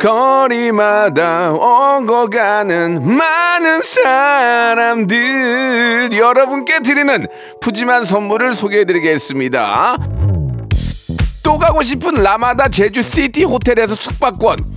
거리마다 0.01 1.51
오고 1.51 2.31
가는 2.31 3.15
많은 3.17 3.83
사람들. 3.83 5.09
여러분께 6.13 6.79
드리는 6.79 7.27
푸짐한 7.61 8.03
선물을 8.03 8.55
소개해드리겠습니다. 8.55 9.97
또 11.43 11.59
가고 11.59 11.83
싶은 11.83 12.15
라마다 12.15 12.67
제주시티 12.67 13.43
호텔에서 13.43 13.93
숙박권 13.93 14.76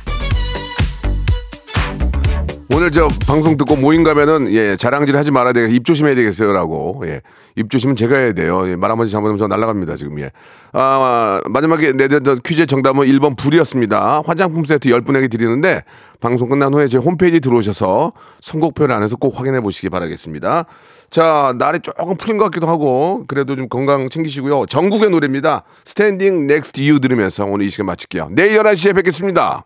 오늘 2.73 2.89
저 2.89 3.09
방송 3.27 3.57
듣고 3.57 3.75
모임 3.75 4.01
가면은 4.03 4.49
예 4.53 4.77
자랑질 4.77 5.17
하지 5.17 5.29
말아야 5.29 5.51
되겠 5.51 5.73
입 5.73 5.83
조심해야 5.83 6.15
되겠어요라고. 6.15 7.03
예입 7.05 7.69
조심은 7.69 7.97
제가 7.97 8.15
해야 8.15 8.33
돼요. 8.33 8.65
예, 8.69 8.77
말 8.77 8.89
한마디 8.89 9.11
잘못하면 9.11 9.37
저 9.37 9.47
날라갑니다 9.47 9.97
지금. 9.97 10.17
예아 10.19 11.41
마지막에 11.49 11.91
내드렸던 11.91 12.39
퀴즈 12.45 12.65
정답은 12.65 13.05
1번 13.07 13.35
불이었습니다. 13.35 14.21
화장품 14.25 14.63
세트 14.63 14.87
10분에게 14.89 15.29
드리는데 15.29 15.83
방송 16.21 16.47
끝난 16.47 16.73
후에 16.73 16.87
제 16.87 16.97
홈페이지 16.97 17.41
들어오셔서 17.41 18.13
선곡표를 18.39 18.95
안에서 18.95 19.17
꼭 19.17 19.37
확인해 19.37 19.59
보시기 19.59 19.89
바라겠습니다. 19.89 20.65
자 21.09 21.53
날이 21.57 21.81
조금 21.81 22.15
풀린 22.15 22.37
것 22.37 22.45
같기도 22.45 22.67
하고 22.67 23.25
그래도 23.27 23.57
좀 23.57 23.67
건강 23.67 24.09
챙기시고요. 24.09 24.65
정국의 24.67 25.09
노래입니다. 25.09 25.63
Standing 25.83 26.47
Next 26.47 26.68
to 26.68 26.79
You 26.79 27.01
들으면서 27.01 27.43
오늘 27.43 27.65
이 27.65 27.69
시간 27.69 27.87
마칠게요. 27.87 28.29
내일 28.31 28.57
11시에 28.57 28.95
뵙겠습니다 28.95 29.65